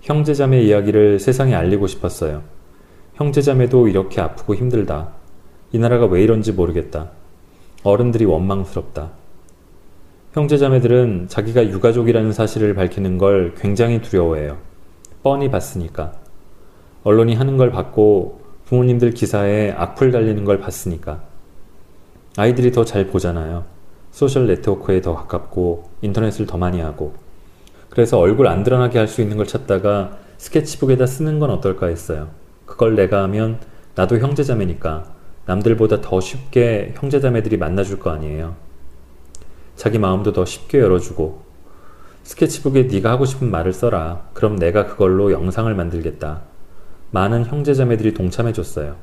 형제자매 0.00 0.62
이야기를 0.62 1.18
세상에 1.18 1.54
알리고 1.54 1.88
싶었어요. 1.88 2.42
형제자매도 3.16 3.88
이렇게 3.88 4.22
아프고 4.22 4.54
힘들다. 4.54 5.10
이 5.72 5.78
나라가 5.78 6.06
왜 6.06 6.22
이런지 6.22 6.52
모르겠다. 6.52 7.10
어른들이 7.82 8.24
원망스럽다. 8.24 9.23
형제자매들은 10.34 11.28
자기가 11.28 11.68
유가족이라는 11.68 12.32
사실을 12.32 12.74
밝히는 12.74 13.18
걸 13.18 13.54
굉장히 13.56 14.02
두려워해요. 14.02 14.58
뻔히 15.22 15.48
봤으니까. 15.48 16.12
언론이 17.04 17.36
하는 17.36 17.56
걸 17.56 17.70
봤고 17.70 18.40
부모님들 18.64 19.12
기사에 19.12 19.70
악플 19.70 20.10
달리는 20.10 20.44
걸 20.44 20.58
봤으니까. 20.58 21.22
아이들이 22.36 22.72
더 22.72 22.84
잘 22.84 23.06
보잖아요. 23.06 23.64
소셜 24.10 24.48
네트워크에 24.48 25.00
더 25.02 25.14
가깝고 25.14 25.84
인터넷을 26.02 26.46
더 26.46 26.58
많이 26.58 26.80
하고. 26.80 27.14
그래서 27.88 28.18
얼굴 28.18 28.48
안 28.48 28.64
드러나게 28.64 28.98
할 28.98 29.06
수 29.06 29.22
있는 29.22 29.36
걸 29.36 29.46
찾다가 29.46 30.18
스케치북에다 30.38 31.06
쓰는 31.06 31.38
건 31.38 31.50
어떨까 31.50 31.86
했어요. 31.86 32.30
그걸 32.66 32.96
내가 32.96 33.22
하면 33.22 33.60
나도 33.94 34.18
형제자매니까 34.18 35.04
남들보다 35.46 36.00
더 36.00 36.20
쉽게 36.20 36.94
형제자매들이 36.96 37.56
만나줄 37.56 38.00
거 38.00 38.10
아니에요. 38.10 38.63
자기 39.76 39.98
마음도 39.98 40.32
더 40.32 40.44
쉽게 40.44 40.78
열어주고 40.78 41.42
스케치북에 42.22 42.84
네가 42.84 43.10
하고 43.10 43.24
싶은 43.26 43.50
말을 43.50 43.72
써라. 43.72 44.28
그럼 44.32 44.56
내가 44.56 44.86
그걸로 44.86 45.30
영상을 45.32 45.72
만들겠다. 45.74 46.42
많은 47.10 47.44
형제자매들이 47.44 48.14
동참해줬어요. 48.14 48.96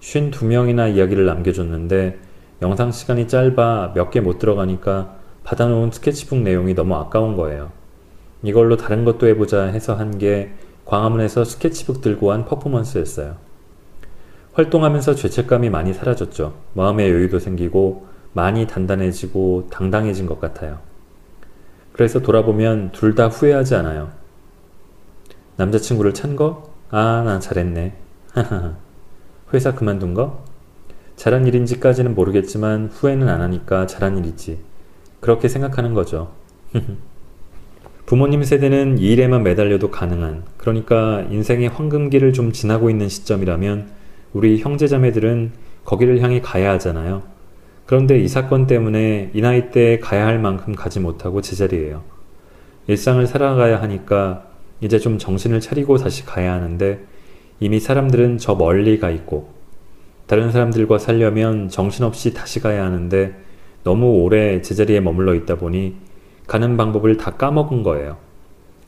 52명이나 0.00 0.94
이야기를 0.94 1.26
남겨줬는데 1.26 2.18
영상 2.62 2.92
시간이 2.92 3.26
짧아 3.28 3.92
몇 3.94 4.10
개 4.10 4.20
못 4.20 4.38
들어가니까 4.38 5.16
받아놓은 5.44 5.90
스케치북 5.90 6.38
내용이 6.38 6.74
너무 6.74 6.94
아까운 6.94 7.36
거예요. 7.36 7.72
이걸로 8.42 8.76
다른 8.76 9.04
것도 9.04 9.26
해보자 9.26 9.64
해서 9.64 9.94
한 9.94 10.18
게 10.18 10.52
광화문에서 10.84 11.44
스케치북 11.44 12.00
들고 12.00 12.32
한 12.32 12.44
퍼포먼스였어요. 12.44 13.36
활동하면서 14.52 15.14
죄책감이 15.14 15.70
많이 15.70 15.92
사라졌죠. 15.94 16.54
마음의 16.74 17.10
여유도 17.10 17.38
생기고 17.38 18.06
많이 18.32 18.66
단단해지고 18.66 19.68
당당해진 19.70 20.26
것 20.26 20.40
같아요. 20.40 20.78
그래서 21.92 22.20
돌아보면 22.20 22.92
둘 22.92 23.14
다 23.14 23.28
후회하지 23.28 23.74
않아요. 23.74 24.10
남자친구를 25.56 26.14
찬 26.14 26.36
거? 26.36 26.72
아, 26.90 27.22
난 27.24 27.40
잘했네. 27.40 27.94
회사 29.52 29.74
그만둔 29.74 30.14
거? 30.14 30.44
잘한 31.16 31.46
일인지까지는 31.46 32.14
모르겠지만 32.14 32.88
후회는 32.90 33.28
안 33.28 33.42
하니까 33.42 33.86
잘한 33.86 34.16
일이지. 34.18 34.58
그렇게 35.20 35.48
생각하는 35.48 35.92
거죠. 35.92 36.32
부모님 38.06 38.42
세대는 38.42 38.98
이 38.98 39.12
일에만 39.12 39.42
매달려도 39.42 39.90
가능한, 39.90 40.44
그러니까 40.56 41.24
인생의 41.30 41.68
황금기를 41.68 42.32
좀 42.32 42.52
지나고 42.52 42.90
있는 42.90 43.08
시점이라면 43.08 43.88
우리 44.32 44.58
형제자매들은 44.58 45.52
거기를 45.84 46.20
향해 46.22 46.40
가야 46.40 46.72
하잖아요. 46.72 47.22
그런데 47.92 48.18
이 48.18 48.26
사건 48.26 48.66
때문에 48.66 49.32
이 49.34 49.42
나이 49.42 49.70
때 49.70 49.98
가야 49.98 50.24
할 50.26 50.38
만큼 50.38 50.74
가지 50.74 50.98
못하고 50.98 51.42
제자리에요. 51.42 52.02
일상을 52.86 53.26
살아가야 53.26 53.82
하니까 53.82 54.46
이제 54.80 54.98
좀 54.98 55.18
정신을 55.18 55.60
차리고 55.60 55.98
다시 55.98 56.24
가야 56.24 56.54
하는데 56.54 57.04
이미 57.60 57.80
사람들은 57.80 58.38
저 58.38 58.54
멀리 58.54 58.98
가 58.98 59.10
있고 59.10 59.50
다른 60.24 60.50
사람들과 60.50 60.96
살려면 60.96 61.68
정신없이 61.68 62.32
다시 62.32 62.60
가야 62.60 62.82
하는데 62.82 63.34
너무 63.84 64.22
오래 64.22 64.62
제자리에 64.62 65.00
머물러 65.00 65.34
있다 65.34 65.56
보니 65.56 65.94
가는 66.46 66.78
방법을 66.78 67.18
다 67.18 67.32
까먹은 67.32 67.82
거예요. 67.82 68.16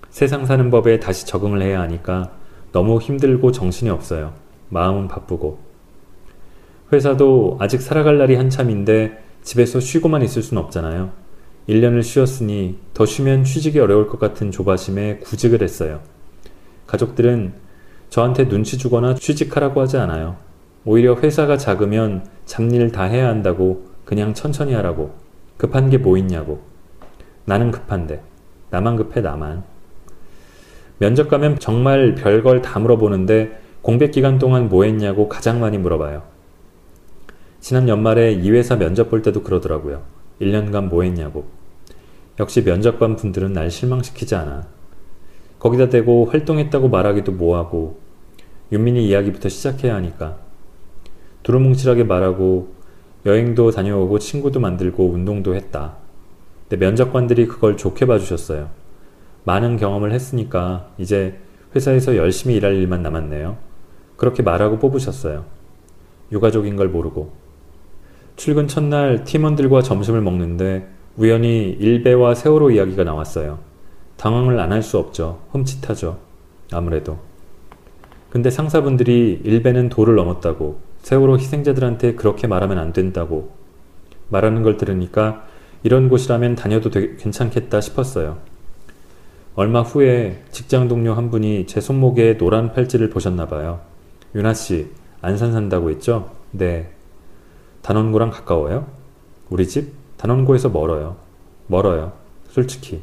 세상 0.08 0.46
사는 0.46 0.70
법에 0.70 0.98
다시 0.98 1.26
적응을 1.26 1.60
해야 1.60 1.82
하니까 1.82 2.30
너무 2.72 2.98
힘들고 2.98 3.52
정신이 3.52 3.90
없어요. 3.90 4.32
마음은 4.70 5.08
바쁘고. 5.08 5.63
회사도 6.94 7.58
아직 7.60 7.82
살아갈 7.82 8.18
날이 8.18 8.36
한참인데 8.36 9.18
집에서 9.42 9.80
쉬고만 9.80 10.22
있을 10.22 10.42
순 10.42 10.58
없잖아요. 10.58 11.10
1년을 11.68 12.02
쉬었으니 12.02 12.78
더 12.94 13.04
쉬면 13.04 13.44
취직이 13.44 13.78
어려울 13.80 14.06
것 14.06 14.18
같은 14.18 14.50
조바심에 14.50 15.18
구직을 15.18 15.62
했어요. 15.62 16.00
가족들은 16.86 17.52
저한테 18.10 18.48
눈치 18.48 18.78
주거나 18.78 19.14
취직하라고 19.14 19.80
하지 19.80 19.96
않아요. 19.96 20.36
오히려 20.84 21.16
회사가 21.16 21.56
작으면 21.56 22.26
잡일 22.44 22.92
다 22.92 23.04
해야 23.04 23.28
한다고 23.28 23.86
그냥 24.04 24.34
천천히 24.34 24.74
하라고 24.74 25.12
급한 25.56 25.88
게 25.90 25.98
뭐 25.98 26.16
있냐고 26.18 26.60
나는 27.46 27.70
급한데 27.70 28.22
나만 28.70 28.96
급해 28.96 29.20
나만 29.20 29.64
면접 30.98 31.28
가면 31.28 31.58
정말 31.58 32.14
별걸 32.14 32.62
다 32.62 32.78
물어보는데 32.78 33.58
공백 33.82 34.12
기간 34.12 34.38
동안 34.38 34.68
뭐 34.68 34.84
했냐고 34.84 35.28
가장 35.28 35.60
많이 35.60 35.78
물어봐요. 35.78 36.33
지난 37.64 37.88
연말에 37.88 38.32
이 38.32 38.50
회사 38.50 38.76
면접 38.76 39.08
볼 39.08 39.22
때도 39.22 39.42
그러더라고요. 39.42 40.02
1년간 40.38 40.88
뭐 40.88 41.02
했냐고. 41.02 41.46
역시 42.38 42.62
면접관 42.62 43.16
분들은 43.16 43.54
날 43.54 43.70
실망시키지 43.70 44.34
않아. 44.34 44.66
거기다 45.60 45.88
대고 45.88 46.26
활동했다고 46.26 46.90
말하기도 46.90 47.32
뭐하고 47.32 47.98
윤민이 48.70 49.08
이야기부터 49.08 49.48
시작해야 49.48 49.94
하니까 49.94 50.36
두루뭉실하게 51.42 52.04
말하고 52.04 52.74
여행도 53.24 53.70
다녀오고 53.70 54.18
친구도 54.18 54.60
만들고 54.60 55.08
운동도 55.08 55.54
했다. 55.54 55.96
근데 56.68 56.84
면접관들이 56.84 57.46
그걸 57.46 57.78
좋게 57.78 58.04
봐주셨어요. 58.04 58.68
많은 59.44 59.78
경험을 59.78 60.12
했으니까 60.12 60.90
이제 60.98 61.38
회사에서 61.74 62.14
열심히 62.16 62.56
일할 62.56 62.74
일만 62.74 63.02
남았네요. 63.02 63.56
그렇게 64.18 64.42
말하고 64.42 64.78
뽑으셨어요. 64.78 65.46
유가족인 66.30 66.76
걸 66.76 66.90
모르고. 66.90 67.43
출근 68.36 68.66
첫날 68.68 69.24
팀원들과 69.24 69.82
점심을 69.82 70.20
먹는데 70.20 70.88
우연히 71.16 71.70
일배와 71.70 72.34
세월호 72.34 72.70
이야기가 72.72 73.04
나왔어요. 73.04 73.58
당황을 74.16 74.58
안 74.58 74.72
할 74.72 74.82
수 74.82 74.98
없죠. 74.98 75.40
흠칫하죠. 75.52 76.18
아무래도. 76.72 77.18
근데 78.30 78.50
상사분들이 78.50 79.40
일배는 79.44 79.88
도를 79.88 80.16
넘었다고 80.16 80.80
세월호 81.02 81.38
희생자들한테 81.38 82.14
그렇게 82.14 82.46
말하면 82.48 82.78
안 82.78 82.92
된다고 82.92 83.52
말하는 84.28 84.62
걸 84.62 84.76
들으니까 84.76 85.44
이런 85.84 86.08
곳이라면 86.08 86.56
다녀도 86.56 86.90
되게 86.90 87.14
괜찮겠다 87.16 87.80
싶었어요. 87.80 88.38
얼마 89.54 89.82
후에 89.82 90.42
직장 90.50 90.88
동료 90.88 91.14
한 91.14 91.30
분이 91.30 91.66
제 91.66 91.80
손목에 91.80 92.38
노란 92.38 92.72
팔찌를 92.72 93.10
보셨나 93.10 93.46
봐요. 93.46 93.80
윤아 94.34 94.54
씨, 94.54 94.88
안산 95.20 95.52
산다고 95.52 95.90
했죠? 95.90 96.30
네. 96.50 96.90
단원고랑 97.84 98.30
가까워요? 98.30 98.86
우리 99.50 99.68
집? 99.68 99.92
단원고에서 100.16 100.70
멀어요. 100.70 101.16
멀어요. 101.66 102.12
솔직히. 102.48 103.02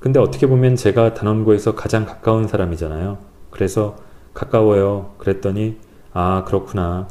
근데 0.00 0.18
어떻게 0.18 0.48
보면 0.48 0.74
제가 0.74 1.14
단원고에서 1.14 1.76
가장 1.76 2.04
가까운 2.04 2.48
사람이잖아요. 2.48 3.18
그래서 3.50 3.96
가까워요. 4.34 5.14
그랬더니 5.18 5.78
아 6.12 6.42
그렇구나. 6.46 7.06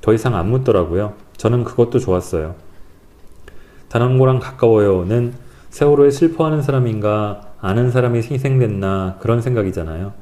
더 0.00 0.14
이상 0.14 0.34
안 0.36 0.48
묻더라고요. 0.48 1.12
저는 1.36 1.64
그것도 1.64 1.98
좋았어요. 1.98 2.54
단원고랑 3.90 4.38
가까워요는 4.38 5.34
세월호에 5.68 6.10
슬퍼하는 6.10 6.62
사람인가 6.62 7.42
아는 7.60 7.90
사람이 7.90 8.20
희생됐나 8.20 9.18
그런 9.20 9.42
생각이잖아요. 9.42 10.14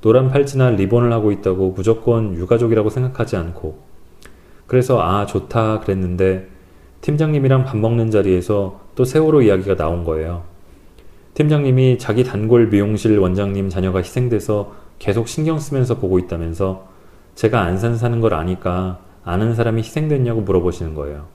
노란 0.00 0.30
팔찌나 0.30 0.70
리본을 0.70 1.12
하고 1.12 1.32
있다고 1.32 1.72
무조건 1.72 2.34
유가족이라고 2.34 2.88
생각하지 2.88 3.36
않고 3.36 3.95
그래서 4.66 5.00
아 5.00 5.26
좋다 5.26 5.80
그랬는데 5.80 6.48
팀장님이랑 7.00 7.64
밥 7.64 7.76
먹는 7.76 8.10
자리에서 8.10 8.80
또 8.94 9.04
세월호 9.04 9.42
이야기가 9.42 9.76
나온 9.76 10.04
거예요. 10.04 10.42
팀장님이 11.34 11.98
자기 11.98 12.24
단골 12.24 12.68
미용실 12.68 13.18
원장님 13.18 13.68
자녀가 13.68 13.98
희생돼서 13.98 14.72
계속 14.98 15.28
신경 15.28 15.58
쓰면서 15.58 15.98
보고 15.98 16.18
있다면서 16.18 16.88
제가 17.34 17.60
안산 17.60 17.96
사는 17.96 18.20
걸 18.20 18.34
아니까 18.34 19.00
아는 19.22 19.54
사람이 19.54 19.82
희생됐냐고 19.82 20.40
물어보시는 20.40 20.94
거예요. 20.94 21.26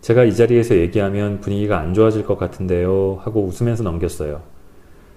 제가 0.00 0.24
이 0.24 0.34
자리에서 0.34 0.76
얘기하면 0.76 1.40
분위기가 1.40 1.78
안 1.78 1.94
좋아질 1.94 2.24
것 2.24 2.38
같은데요 2.38 3.18
하고 3.22 3.44
웃으면서 3.44 3.82
넘겼어요. 3.82 4.42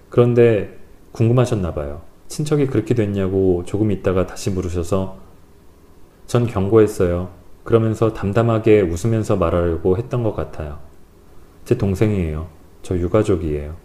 그런데 0.10 0.78
궁금하셨나 1.12 1.74
봐요. 1.74 2.02
친척이 2.30 2.68
그렇게 2.68 2.96
됐냐고 2.96 3.64
조금 3.66 3.92
있다가 3.92 4.26
다시 4.26 4.50
물으셔서 4.50 5.18
전 6.32 6.48
경고했어요. 6.48 7.30
그러면서 7.66 8.14
담담하게 8.14 8.80
웃으면서 8.80 9.36
말하려고 9.36 9.98
했던 9.98 10.24
것 10.24 10.34
같아요. 10.34 10.80
제 11.66 11.78
동생이에요. 11.78 12.48
저 12.84 12.98
유가족이에요. 12.98 13.76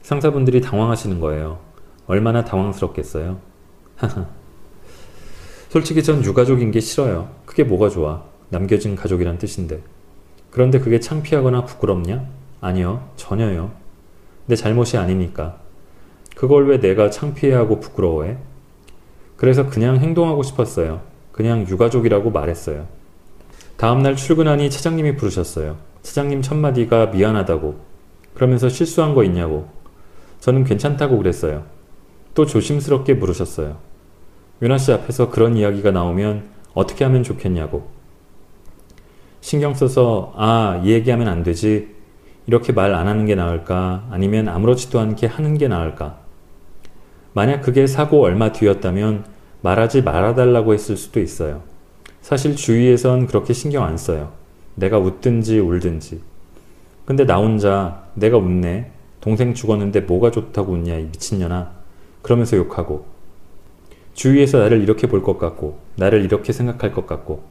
상사분들이 0.00 0.62
당황하시는 0.62 1.20
거예요. 1.20 1.58
얼마나 2.06 2.46
당황스럽겠어요? 2.46 3.38
솔직히 5.68 6.02
전 6.02 6.24
유가족인 6.24 6.70
게 6.70 6.80
싫어요. 6.80 7.28
그게 7.44 7.62
뭐가 7.62 7.90
좋아. 7.90 8.24
남겨진 8.48 8.96
가족이란 8.96 9.36
뜻인데. 9.36 9.82
그런데 10.50 10.78
그게 10.78 10.98
창피하거나 10.98 11.66
부끄럽냐? 11.66 12.26
아니요. 12.62 13.06
전혀요. 13.16 13.70
내 14.46 14.56
잘못이 14.56 14.96
아니니까. 14.96 15.58
그걸 16.34 16.66
왜 16.68 16.80
내가 16.80 17.10
창피해하고 17.10 17.80
부끄러워해? 17.80 18.38
그래서 19.44 19.68
그냥 19.68 19.98
행동하고 19.98 20.42
싶었어요. 20.42 21.02
그냥 21.30 21.68
유가족이라고 21.68 22.30
말했어요. 22.30 22.86
다음날 23.76 24.16
출근하니 24.16 24.70
차장님이 24.70 25.16
부르셨어요. 25.16 25.76
차장님 26.00 26.40
첫마디가 26.40 27.08
미안하다고. 27.08 27.78
그러면서 28.32 28.70
실수한 28.70 29.14
거 29.14 29.22
있냐고. 29.22 29.68
저는 30.40 30.64
괜찮다고 30.64 31.18
그랬어요. 31.18 31.64
또 32.32 32.46
조심스럽게 32.46 33.12
물으셨어요. 33.12 33.76
윤아 34.62 34.78
씨 34.78 34.92
앞에서 34.92 35.28
그런 35.28 35.58
이야기가 35.58 35.90
나오면 35.90 36.44
어떻게 36.72 37.04
하면 37.04 37.22
좋겠냐고. 37.22 37.90
신경 39.42 39.74
써서 39.74 40.32
아, 40.38 40.80
이 40.82 40.90
얘기하면 40.90 41.28
안 41.28 41.42
되지. 41.42 41.94
이렇게 42.46 42.72
말 42.72 42.94
안 42.94 43.08
하는 43.08 43.26
게 43.26 43.34
나을까? 43.34 44.06
아니면 44.10 44.48
아무렇지도 44.48 45.00
않게 45.00 45.26
하는 45.26 45.58
게 45.58 45.68
나을까? 45.68 46.16
만약 47.34 47.60
그게 47.60 47.86
사고 47.86 48.22
얼마 48.22 48.50
뒤였다면 48.50 49.33
말하지 49.64 50.02
말아달라고 50.02 50.74
했을 50.74 50.94
수도 50.94 51.20
있어요. 51.20 51.62
사실 52.20 52.54
주위에선 52.54 53.26
그렇게 53.26 53.54
신경 53.54 53.84
안 53.84 53.96
써요. 53.96 54.32
내가 54.74 54.98
웃든지 54.98 55.58
울든지. 55.58 56.20
근데 57.06 57.24
나 57.24 57.38
혼자 57.38 58.04
내가 58.12 58.36
웃네. 58.36 58.90
동생 59.22 59.54
죽었는데 59.54 60.00
뭐가 60.02 60.30
좋다고 60.30 60.74
웃냐 60.74 60.96
이 60.98 61.04
미친년아. 61.04 61.70
그러면서 62.20 62.58
욕하고. 62.58 63.06
주위에서 64.12 64.58
나를 64.58 64.82
이렇게 64.82 65.06
볼 65.08 65.22
것 65.22 65.38
같고 65.38 65.78
나를 65.96 66.22
이렇게 66.22 66.52
생각할 66.52 66.92
것 66.92 67.06
같고 67.06 67.42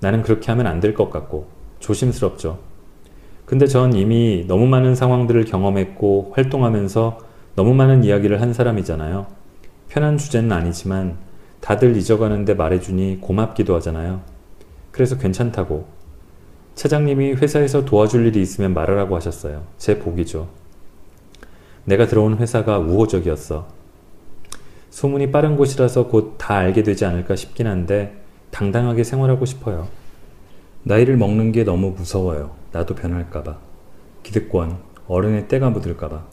나는 0.00 0.22
그렇게 0.22 0.52
하면 0.52 0.68
안 0.68 0.78
될 0.80 0.94
것 0.94 1.10
같고 1.10 1.48
조심스럽죠. 1.80 2.60
근데 3.44 3.66
전 3.66 3.92
이미 3.92 4.44
너무 4.46 4.66
많은 4.66 4.94
상황들을 4.94 5.46
경험했고 5.46 6.30
활동하면서 6.36 7.18
너무 7.56 7.74
많은 7.74 8.04
이야기를 8.04 8.40
한 8.40 8.52
사람이잖아요. 8.52 9.26
편한 9.88 10.16
주제는 10.16 10.52
아니지만 10.52 11.23
다들 11.64 11.96
잊어가는데 11.96 12.52
말해주니 12.52 13.22
고맙기도 13.22 13.74
하잖아요. 13.76 14.20
그래서 14.90 15.16
괜찮다고. 15.16 15.86
차장님이 16.74 17.32
회사에서 17.32 17.86
도와줄 17.86 18.26
일이 18.26 18.42
있으면 18.42 18.74
말하라고 18.74 19.16
하셨어요. 19.16 19.62
제 19.78 19.98
복이죠. 19.98 20.48
내가 21.86 22.06
들어온 22.06 22.36
회사가 22.36 22.78
우호적이었어. 22.80 23.66
소문이 24.90 25.32
빠른 25.32 25.56
곳이라서 25.56 26.08
곧 26.08 26.36
다 26.36 26.56
알게 26.56 26.82
되지 26.82 27.06
않을까 27.06 27.34
싶긴 27.34 27.66
한데 27.66 28.12
당당하게 28.50 29.02
생활하고 29.02 29.46
싶어요. 29.46 29.88
나이를 30.82 31.16
먹는 31.16 31.52
게 31.52 31.64
너무 31.64 31.92
무서워요. 31.92 32.50
나도 32.72 32.94
변할까봐. 32.94 33.56
기득권, 34.22 34.76
어른의 35.08 35.48
때가 35.48 35.70
묻을까봐. 35.70 36.26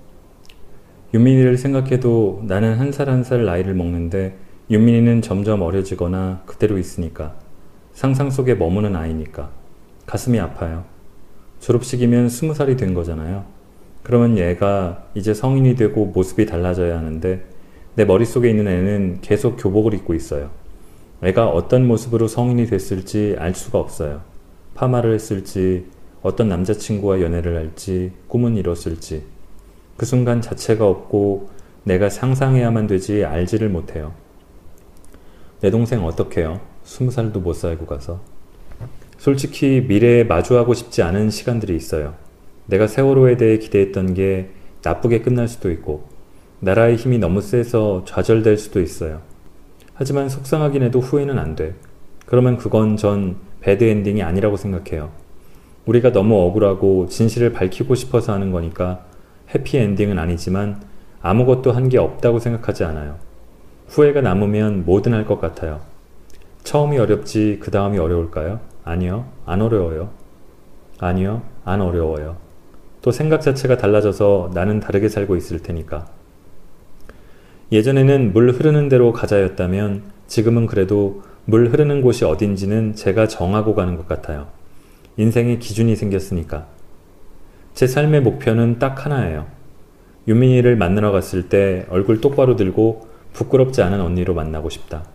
윤민이를 1.13 1.57
생각해도 1.57 2.41
나는 2.43 2.75
한 2.77 2.89
살 2.91 3.07
한 3.07 3.23
살 3.23 3.45
나이를 3.45 3.75
먹는데 3.75 4.35
윤민이는 4.71 5.21
점점 5.21 5.61
어려지거나 5.63 6.43
그대로 6.45 6.77
있으니까 6.77 7.35
상상 7.91 8.29
속에 8.29 8.55
머무는 8.55 8.95
아이니까 8.95 9.49
가슴이 10.05 10.39
아파요. 10.39 10.85
졸업식이면 11.59 12.29
스무 12.29 12.53
살이 12.53 12.77
된 12.77 12.93
거잖아요. 12.93 13.43
그러면 14.01 14.37
얘가 14.37 15.03
이제 15.13 15.33
성인이 15.33 15.75
되고 15.75 16.05
모습이 16.05 16.45
달라져야 16.45 16.97
하는데 16.97 17.45
내 17.95 18.05
머릿속에 18.05 18.49
있는 18.49 18.65
애는 18.69 19.19
계속 19.19 19.57
교복을 19.57 19.93
입고 19.93 20.13
있어요. 20.13 20.51
애가 21.21 21.49
어떤 21.49 21.85
모습으로 21.85 22.29
성인이 22.29 22.67
됐을지 22.67 23.35
알 23.37 23.53
수가 23.53 23.77
없어요. 23.77 24.21
파마를 24.73 25.13
했을지, 25.13 25.85
어떤 26.21 26.47
남자친구와 26.47 27.19
연애를 27.19 27.57
할지, 27.57 28.13
꿈은 28.29 28.55
이뤘을지. 28.55 29.23
그 29.97 30.05
순간 30.05 30.41
자체가 30.41 30.87
없고 30.87 31.49
내가 31.83 32.09
상상해야만 32.09 32.87
되지 32.87 33.25
알지를 33.25 33.67
못해요. 33.67 34.13
내 35.61 35.69
동생 35.69 36.03
어떡해요? 36.03 36.59
스무 36.83 37.11
살도 37.11 37.39
못 37.39 37.53
살고 37.53 37.85
가서. 37.85 38.19
솔직히 39.17 39.85
미래에 39.87 40.23
마주하고 40.23 40.73
싶지 40.73 41.03
않은 41.03 41.29
시간들이 41.29 41.75
있어요. 41.75 42.15
내가 42.65 42.87
세월호에 42.87 43.37
대해 43.37 43.59
기대했던 43.59 44.15
게 44.15 44.49
나쁘게 44.83 45.21
끝날 45.21 45.47
수도 45.47 45.69
있고, 45.71 46.09
나라의 46.59 46.95
힘이 46.95 47.19
너무 47.19 47.41
세서 47.41 48.05
좌절될 48.05 48.57
수도 48.57 48.81
있어요. 48.81 49.21
하지만 49.93 50.29
속상하긴 50.29 50.81
해도 50.83 50.99
후회는 50.99 51.37
안 51.37 51.55
돼. 51.55 51.75
그러면 52.25 52.57
그건 52.57 52.97
전 52.97 53.35
bad 53.59 53.83
ending이 53.83 54.23
아니라고 54.23 54.57
생각해요. 54.57 55.11
우리가 55.85 56.11
너무 56.11 56.39
억울하고 56.41 57.07
진실을 57.07 57.53
밝히고 57.53 57.93
싶어서 57.93 58.33
하는 58.33 58.51
거니까 58.51 59.05
해피 59.53 59.77
엔딩은 59.77 60.17
아니지만 60.17 60.81
아무것도 61.21 61.71
한 61.71 61.89
게 61.89 61.99
없다고 61.99 62.39
생각하지 62.39 62.83
않아요. 62.83 63.17
후회가 63.91 64.21
남으면 64.21 64.85
뭐든 64.85 65.13
할 65.13 65.25
것 65.25 65.39
같아요. 65.41 65.81
처음이 66.63 66.97
어렵지 66.97 67.57
그 67.61 67.71
다음이 67.71 67.97
어려울까요? 67.97 68.61
아니요. 68.85 69.25
안 69.45 69.61
어려워요. 69.61 70.09
아니요. 70.99 71.41
안 71.65 71.81
어려워요. 71.81 72.37
또 73.01 73.11
생각 73.11 73.41
자체가 73.41 73.77
달라져서 73.77 74.51
나는 74.53 74.79
다르게 74.79 75.09
살고 75.09 75.35
있을 75.35 75.59
테니까. 75.59 76.07
예전에는 77.71 78.31
물 78.31 78.51
흐르는 78.51 78.87
대로 78.87 79.11
가자였다면 79.11 80.03
지금은 80.27 80.67
그래도 80.67 81.23
물 81.45 81.67
흐르는 81.67 82.01
곳이 82.01 82.23
어딘지는 82.23 82.95
제가 82.95 83.27
정하고 83.27 83.75
가는 83.75 83.97
것 83.97 84.07
같아요. 84.07 84.47
인생의 85.17 85.59
기준이 85.59 85.95
생겼으니까. 85.97 86.67
제 87.73 87.87
삶의 87.87 88.21
목표는 88.21 88.79
딱 88.79 89.05
하나예요. 89.05 89.47
유민이를 90.27 90.77
만나러 90.77 91.11
갔을 91.11 91.49
때 91.49 91.85
얼굴 91.89 92.21
똑바로 92.21 92.55
들고 92.55 93.10
부끄럽지 93.33 93.81
않은 93.81 94.01
언니로 94.01 94.33
만나고 94.33 94.69
싶다. 94.69 95.05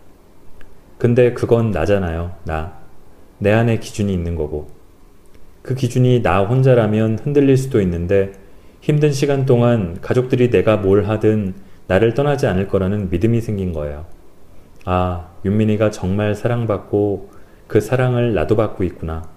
근데 0.97 1.33
그건 1.33 1.71
나잖아요. 1.71 2.31
나. 2.45 2.73
내 3.39 3.51
안에 3.51 3.79
기준이 3.79 4.11
있는 4.11 4.35
거고. 4.35 4.67
그 5.61 5.75
기준이 5.75 6.21
나 6.23 6.43
혼자라면 6.43 7.19
흔들릴 7.19 7.57
수도 7.57 7.81
있는데 7.81 8.31
힘든 8.81 9.11
시간 9.11 9.45
동안 9.45 9.97
가족들이 10.01 10.49
내가 10.49 10.77
뭘 10.77 11.05
하든 11.05 11.55
나를 11.87 12.13
떠나지 12.13 12.47
않을 12.47 12.67
거라는 12.67 13.09
믿음이 13.09 13.41
생긴 13.41 13.73
거예요. 13.73 14.05
아, 14.85 15.27
윤민이가 15.45 15.91
정말 15.91 16.35
사랑받고 16.35 17.31
그 17.67 17.81
사랑을 17.81 18.33
나도 18.33 18.55
받고 18.55 18.83
있구나. 18.85 19.29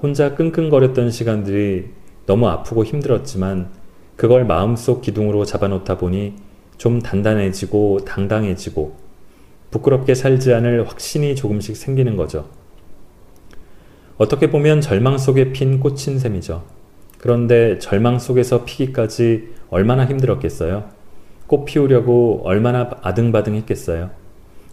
혼자 0.00 0.34
끙끙거렸던 0.34 1.10
시간들이 1.10 1.90
너무 2.26 2.48
아프고 2.48 2.84
힘들었지만 2.84 3.68
그걸 4.16 4.44
마음속 4.44 5.02
기둥으로 5.02 5.44
잡아놓다 5.44 5.98
보니 5.98 6.34
좀 6.78 7.00
단단해지고 7.02 8.04
당당해지고 8.06 8.96
부끄럽게 9.70 10.14
살지 10.14 10.54
않을 10.54 10.88
확신이 10.88 11.36
조금씩 11.36 11.76
생기는 11.76 12.16
거죠. 12.16 12.48
어떻게 14.16 14.50
보면 14.50 14.80
절망 14.80 15.18
속에 15.18 15.52
핀 15.52 15.78
꽃인 15.80 16.18
셈이죠. 16.18 16.64
그런데 17.18 17.78
절망 17.78 18.18
속에서 18.18 18.64
피기까지 18.64 19.50
얼마나 19.70 20.06
힘들었겠어요? 20.06 20.88
꽃 21.46 21.64
피우려고 21.64 22.42
얼마나 22.44 22.90
아등바등 23.02 23.54
했겠어요? 23.56 24.10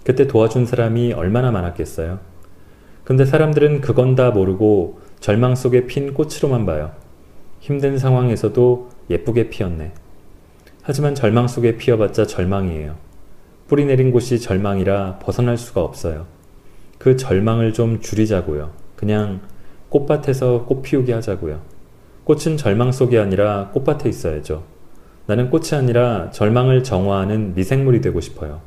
그때 0.04 0.28
도와준 0.28 0.66
사람이 0.66 1.14
얼마나 1.14 1.52
많았겠어요? 1.52 2.20
근데 3.04 3.26
사람들은 3.26 3.82
그건 3.82 4.16
다 4.16 4.32
모르고 4.32 5.00
절망 5.20 5.56
속에 5.56 5.86
핀 5.88 6.14
꽃으로만 6.14 6.66
봐요. 6.66 6.92
힘든 7.60 7.98
상황에서도 7.98 8.90
예쁘게 9.10 9.50
피었네. 9.50 9.94
하지만 10.88 11.16
절망 11.16 11.48
속에 11.48 11.78
피어봤자 11.78 12.28
절망이에요. 12.28 12.96
뿌리 13.68 13.86
내린 13.86 14.12
곳이 14.12 14.40
절망이라 14.40 15.18
벗어날 15.18 15.58
수가 15.58 15.82
없어요. 15.82 16.28
그 17.00 17.18
절망을 17.18 17.74
좀 17.74 18.02
줄이자고요. 18.02 18.70
그냥 18.96 19.42
꽃밭에서 19.90 20.66
꽃 20.66 20.84
피우게 20.84 21.12
하자고요. 21.12 21.60
꽃은 22.26 22.58
절망 22.58 22.92
속이 22.92 23.18
아니라 23.18 23.72
꽃밭에 23.74 24.08
있어야죠. 24.08 24.64
나는 25.26 25.50
꽃이 25.50 25.70
아니라 25.74 26.30
절망을 26.30 26.84
정화하는 26.84 27.56
미생물이 27.56 28.02
되고 28.02 28.22
싶어요. 28.22 28.62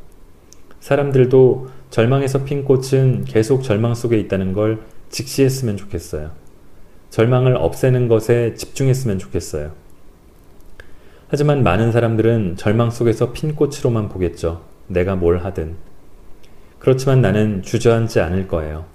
사람들도 0.80 1.68
절망에서 1.90 2.42
핀 2.42 2.64
꽃은 2.64 3.26
계속 3.26 3.62
절망 3.62 3.94
속에 3.94 4.18
있다는 4.18 4.54
걸 4.54 4.80
직시했으면 5.08 5.76
좋겠어요. 5.76 6.32
절망을 7.10 7.54
없애는 7.54 8.08
것에 8.08 8.54
집중했으면 8.54 9.20
좋겠어요. 9.20 9.70
하지만 11.30 11.62
많은 11.62 11.92
사람들은 11.92 12.56
절망 12.56 12.90
속에서 12.90 13.32
핀 13.32 13.54
꽃으로만 13.54 14.08
보겠죠. 14.08 14.62
내가 14.86 15.14
뭘 15.14 15.44
하든. 15.44 15.76
그렇지만 16.78 17.20
나는 17.20 17.62
주저앉지 17.62 18.20
않을 18.20 18.48
거예요. 18.48 18.86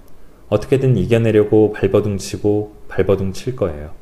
어떻게든 0.48 0.96
이겨내려고 0.96 1.72
발버둥 1.72 2.18
치고 2.18 2.74
발버둥 2.88 3.32
칠 3.32 3.54
거예요. 3.54 3.92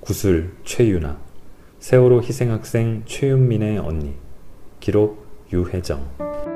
구슬 0.00 0.52
최유나 0.64 1.18
세월호 1.80 2.22
희생학생 2.22 3.02
최윤민의 3.04 3.78
언니 3.78 4.14
기록 4.80 5.26
유혜정 5.52 6.55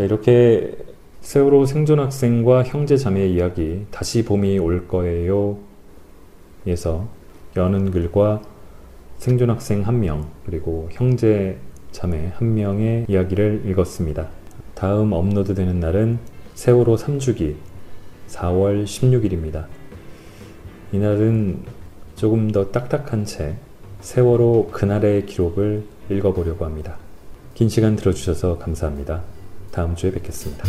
자 0.00 0.04
이렇게 0.04 0.78
세월호 1.20 1.66
생존 1.66 2.00
학생과 2.00 2.62
형제 2.62 2.96
자매의 2.96 3.34
이야기 3.34 3.84
다시 3.90 4.24
봄이 4.24 4.58
올 4.58 4.88
거예요 4.88 5.58
에서 6.66 7.06
여는 7.54 7.90
글과 7.90 8.40
생존 9.18 9.50
학생 9.50 9.86
한 9.86 10.00
명 10.00 10.30
그리고 10.46 10.88
형제 10.90 11.58
자매 11.92 12.32
한 12.34 12.54
명의 12.54 13.04
이야기를 13.08 13.64
읽었습니다. 13.66 14.28
다음 14.74 15.12
업로드 15.12 15.54
되는 15.54 15.78
날은 15.80 16.18
세월호 16.54 16.96
3주기 16.96 17.56
4월 18.28 18.84
16일입니다. 18.84 19.66
이날은 20.92 21.58
조금 22.16 22.50
더 22.50 22.70
딱딱한 22.70 23.26
채 23.26 23.56
세월호 24.00 24.70
그날의 24.72 25.26
기록을 25.26 25.84
읽어보려고 26.08 26.64
합니다. 26.64 26.96
긴 27.52 27.68
시간 27.68 27.96
들어주셔서 27.96 28.56
감사합니다. 28.56 29.39
다음 29.70 29.94
주에 29.94 30.10
뵙겠습니다. 30.12 30.64